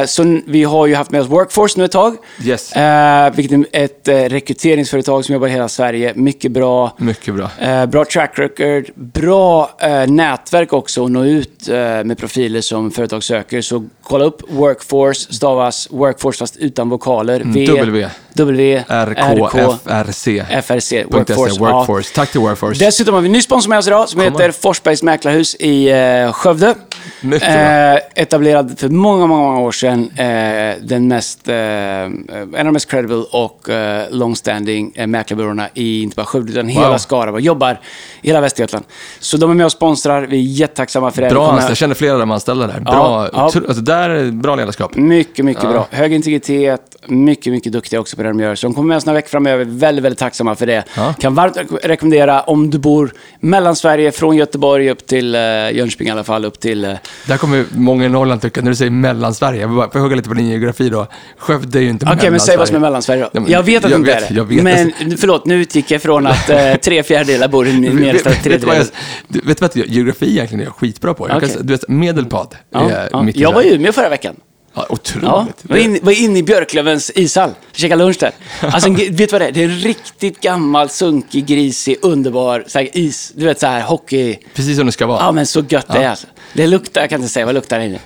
[0.00, 2.16] Eh, så vi har ju haft med oss Workforce nu ett tag.
[2.44, 2.72] Yes.
[2.72, 6.12] Eh, vilket är ett eh, rekryteringsföretag som jobbar i hela Sverige.
[6.16, 6.96] Mycket bra.
[6.98, 7.50] Mycket bra.
[7.60, 12.90] Eh, bra track record, bra eh, nätverk också att nå ut eh, med profiler som
[12.90, 13.60] företag söker.
[13.60, 17.42] Så kolla upp Workforce, stavas Workforce fast utan vokaler.
[17.44, 18.08] V, W.
[18.34, 20.44] W, RK, RK, FRC.
[20.62, 21.60] FRC, Workforce.
[21.60, 21.60] Workforce.
[21.60, 22.10] Workforce.
[22.12, 22.14] Ja.
[22.14, 22.84] Tack till Workforce.
[22.84, 24.50] Dessutom har vi en ny sponsor med oss idag som heter.
[24.50, 26.74] Forsbergs Mäklarhus i eh, Skövde.
[27.22, 27.58] Mycket bra.
[27.58, 30.10] Eh, etablerad för många, många, år sedan.
[30.16, 36.02] Eh, den mest, eh, en av de mest credible och eh, long-standing eh, mäklarbyråerna i
[36.02, 37.44] inte bara Skövde utan hela Skaraborg.
[37.44, 37.80] Jobbar
[38.22, 38.84] i hela Västergötland.
[39.20, 40.22] Så de är med och sponsrar.
[40.22, 41.28] Vi är jättetacksamma för det.
[41.28, 41.70] Bra anställda.
[41.70, 42.80] Jag känner flera av de anställda där.
[42.80, 43.28] Bra.
[43.32, 43.42] ja.
[43.42, 44.96] Alltså, där är bra ledarskap.
[44.96, 45.86] Mycket, mycket bra.
[45.90, 48.54] Hög integritet, mycket, mycket duktiga också på det de gör.
[48.54, 49.64] Så de kommer med oss några veckor framöver.
[49.64, 50.84] Väldigt, väldigt tacksamma för det.
[50.96, 51.14] Ja.
[51.18, 55.40] Kan varmt re- rekommendera om du bor mellan Sverige, från Göteborg upp till uh,
[55.76, 56.96] Jönköping i alla fall, upp till...
[57.24, 60.16] eh, Där kommer många i Norrland tycka, när du säger mellansverige, jag vill bara hugga
[60.16, 61.06] lite på din geografi då.
[61.38, 63.30] Skövde är ju inte Okej, men säg vad som är Mellansverige då.
[63.32, 64.62] Ja, jag vet att det inte är det.
[64.62, 68.46] men förlåt, nu utgick jag från att uh, tre fjärdedelar bor i Vet, medelstad, vet,
[68.46, 71.28] vet, du vad geografi egentligen är jag skitbra på?
[71.28, 73.22] Jag kan, säga- du vet, Medelpad Ja, är ja.
[73.22, 73.74] mitt Jag var i.
[73.74, 74.36] Umeå förra veckan.
[74.74, 75.28] Ja, otroligt.
[75.28, 77.50] Ja, var inne, var inne i Björklövens ishall.
[77.72, 78.32] Käkade lunch där.
[78.60, 79.52] Alltså, vet du vad det är?
[79.52, 83.32] Det är en riktigt gammal, sunkig, grisig, underbar så is.
[83.36, 84.38] Du vet så här hockey...
[84.54, 85.20] Precis som det ska vara.
[85.20, 86.26] Ja, men så gött det är alltså.
[86.54, 87.98] Det luktar, jag kan inte säga vad luktar det inne.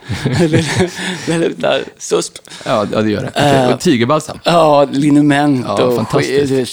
[1.26, 2.32] det, luktar susp.
[2.64, 3.28] Ja, ja det gör det.
[3.35, 4.38] Okej, och tigerbalsam.
[4.44, 6.66] Ja, liniment Ja, och skit, du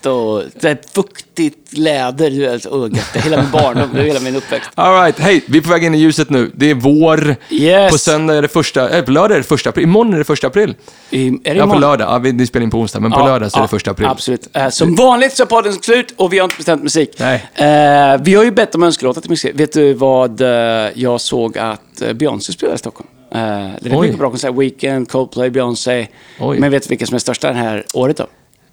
[0.00, 2.30] svett och här, fuktigt läder.
[2.30, 2.62] Gött.
[2.62, 4.70] Det är hela min barndom, det är hela min uppväxt.
[4.74, 6.50] All right, hej, vi är på väg in i ljuset nu.
[6.54, 7.36] Det är vår.
[7.50, 7.92] Yes.
[7.92, 9.84] På söndag är det första, äh, på lördag är det första april.
[9.84, 10.74] Imorgon är det första april.
[11.10, 12.08] I, är det Ja, på lördag.
[12.08, 13.68] Ja, vi, ni spelar in på onsdag, men på Ja, lördag så är ja, det
[13.68, 14.08] första april.
[14.08, 14.48] Absolut.
[14.52, 17.16] Eh, som vanligt så är podden slut och vi har inte bestämt musik.
[17.18, 17.46] Nej.
[17.54, 19.52] Eh, vi har ju bett om önskelåtar till musik.
[19.54, 20.48] Vet du vad eh,
[20.94, 23.08] jag såg att Beyoncé spelar i Stockholm?
[23.32, 24.58] Det är mycket bra konserter.
[24.58, 26.06] Weekend, Coldplay, Beyoncé.
[26.40, 26.58] Oj.
[26.58, 28.26] Men vet du vilka som är största det här året då?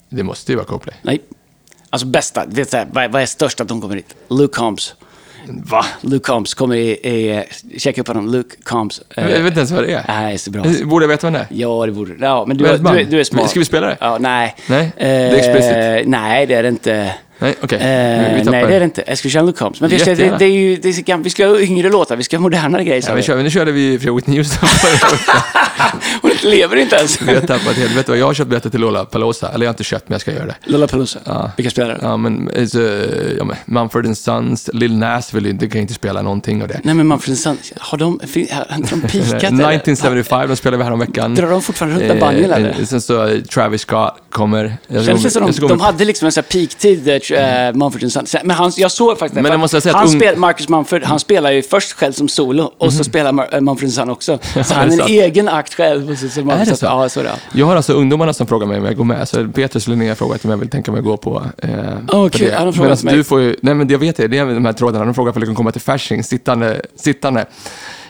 [0.09, 0.95] Det måste ju vara Coldplay.
[1.01, 1.21] Nej.
[1.89, 4.15] Alltså bästa, du vet här, vad, vad är störst att de kommer hit?
[4.29, 4.95] Luke Combs.
[5.49, 5.85] Va?
[6.01, 7.43] Luke Combs kommer i, i
[7.79, 8.27] checka upp honom.
[8.31, 9.01] Luke Combs.
[9.15, 10.03] Eh, Jag vet inte ens vad det är.
[10.07, 10.63] Nej, så bra.
[10.85, 11.47] Borde jag veta vem det är?
[11.49, 13.49] Ja, det borde Ja, men du, för du, du är smart.
[13.49, 13.97] Ska vi spela det?
[13.99, 14.55] Ja, nej.
[14.69, 15.71] Nej, det är explicit.
[16.05, 17.13] Eh, nej, det är det inte.
[17.39, 17.79] Nej, okej.
[17.79, 18.67] Eh, vi tappar nej, det.
[18.67, 19.41] det är det inte.
[19.41, 19.81] Luke Combs.
[19.81, 22.23] Men vi ska, det, det är ju, det är vi ska ha yngre låtar, vi
[22.23, 23.03] ska ha modernare grejer.
[23.07, 24.69] Ja, vi kör, nu körde vi Free Whitney Houston.
[26.21, 27.21] Hon lever inte ens.
[27.21, 27.97] Vi har tappat helt.
[27.97, 29.47] Vet du vad, jag har köpt biljetter till Lollapalooza.
[29.47, 30.55] Eller jag har inte köpt, men jag ska göra det.
[30.63, 31.19] Lollapalooza.
[31.23, 31.51] Ja.
[31.57, 31.99] Vilka spelare?
[32.01, 32.79] Ja, men, eh, så,
[33.37, 36.81] ja, men Mumford Sons, Lil Nas vill inte, kan inte spela någonting av det.
[36.83, 38.39] Nej, men Manfred Sand, har de, har de
[39.47, 39.75] eller?
[39.75, 41.35] 1975, de spelade vi häromveckan.
[41.35, 42.69] Drar de fortfarande runt med banjon, eller?
[42.79, 44.77] Eh, Sen så eh, Travis Scott kommer.
[44.89, 48.35] Känns det som de, de hade liksom en sån här peaktid, Church, eh, Mumford Sons.
[48.43, 49.41] Men han, jag såg faktiskt det.
[49.41, 52.11] Men jag måste säga att han ung- spel, Marcus Mumford, han spelar ju först själv
[52.13, 54.39] som solo och så spelar Mar- eh, Mumford Sons också.
[54.65, 55.09] Så han är det en sant?
[55.09, 56.11] egen akt själv.
[56.11, 56.85] Och så, så Är det så?
[56.85, 57.31] Ja, så är det.
[57.53, 59.27] Jag har alltså ungdomarna som frågar mig om jag går med.
[59.27, 61.69] Så Petrus Linnea har frågat om jag vill tänka mig gå på, eh,
[62.07, 62.47] på kul.
[62.47, 62.55] det.
[62.55, 63.15] Han har frågat Medan mig.
[63.15, 65.05] du får ju, nej men jag vet det, det är de här trådarna.
[65.05, 67.45] De frågar om jag kan komma till Fasching, sittande, sittande,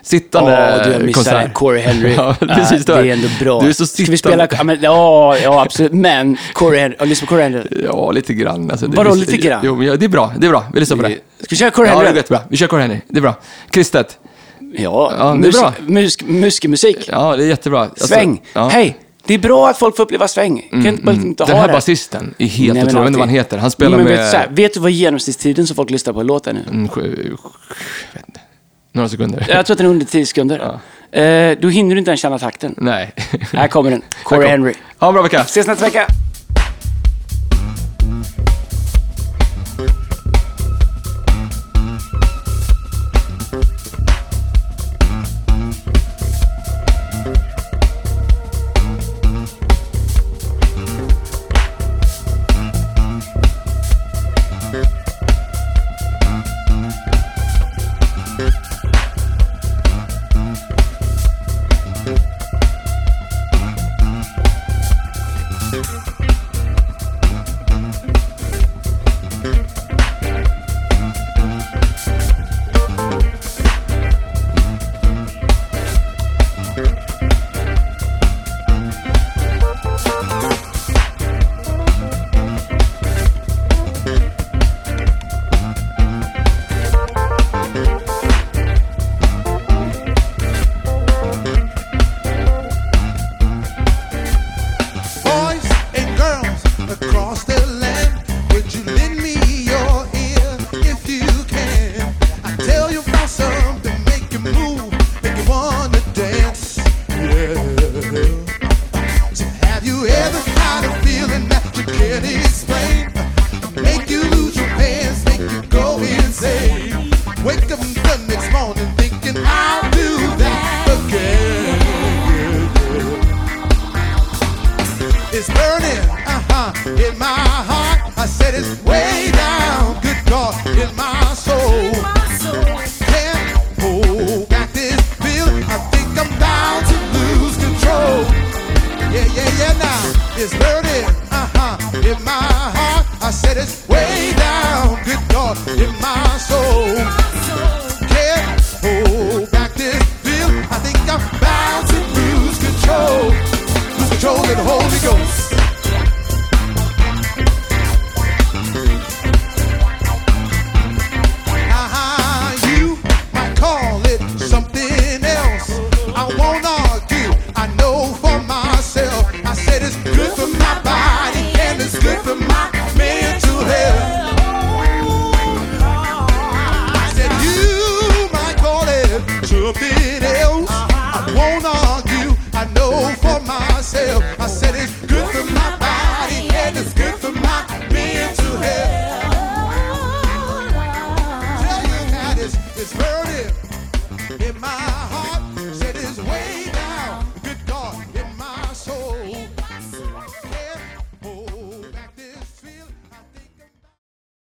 [0.08, 1.54] sittande Ja, du, jag missade konsert.
[1.54, 2.14] Corey Henry.
[2.18, 2.86] Ja, precis.
[2.86, 3.62] det är ändå bra.
[3.62, 4.46] Du är så Ska vi sittande.
[4.48, 4.58] spela...
[4.60, 5.94] Ja, men, ja, ja, absolut.
[5.94, 7.64] Men Corey Henry, lyssna på Corey Henry.
[7.86, 8.72] Ja, lite grann.
[8.72, 9.62] Alltså, det- Vadå lite grann?
[9.64, 10.34] Jo, men ja, det är bra.
[10.38, 10.64] Det är bra.
[10.74, 11.10] Vi lyssnar på det.
[11.40, 12.12] Ska vi köra Corey Ja, det Henry?
[12.12, 12.42] är jättebra.
[12.50, 13.02] Vi kör Corey Henry.
[13.08, 13.36] Det är bra.
[13.70, 14.18] Kristet.
[14.74, 15.74] Ja, Ja, det är bra.
[15.88, 17.10] mus, muskemusik.
[17.12, 17.82] Ja, det är jättebra.
[17.82, 18.42] Alltså, Sväng.
[18.54, 18.68] ja.
[18.68, 18.98] Hej!
[19.26, 20.68] Det är bra att folk får uppleva sväng.
[20.72, 21.74] Kan inte bara inte Den ha här det?
[21.74, 22.80] basisten är helt otrolig.
[22.80, 23.58] Jag vet inte vad han heter.
[23.58, 24.18] Han spelar men med...
[24.18, 26.60] Vet, du, här, vet du vad genomsnittstiden som folk lyssnar på en låt är nu?
[26.70, 27.50] Mm, sju, sju.
[28.98, 29.46] Några sekunder.
[29.50, 30.80] Jag tror att den är under 10 sekunder.
[31.12, 32.76] Eh, då hinner du inte ens känna takten.
[32.78, 33.14] Nej.
[33.54, 34.02] Här kommer den.
[34.24, 34.48] Corey.
[34.50, 34.74] Henry.
[34.98, 35.42] Ha en bra vecka.
[35.42, 36.08] Ses nästa vecka.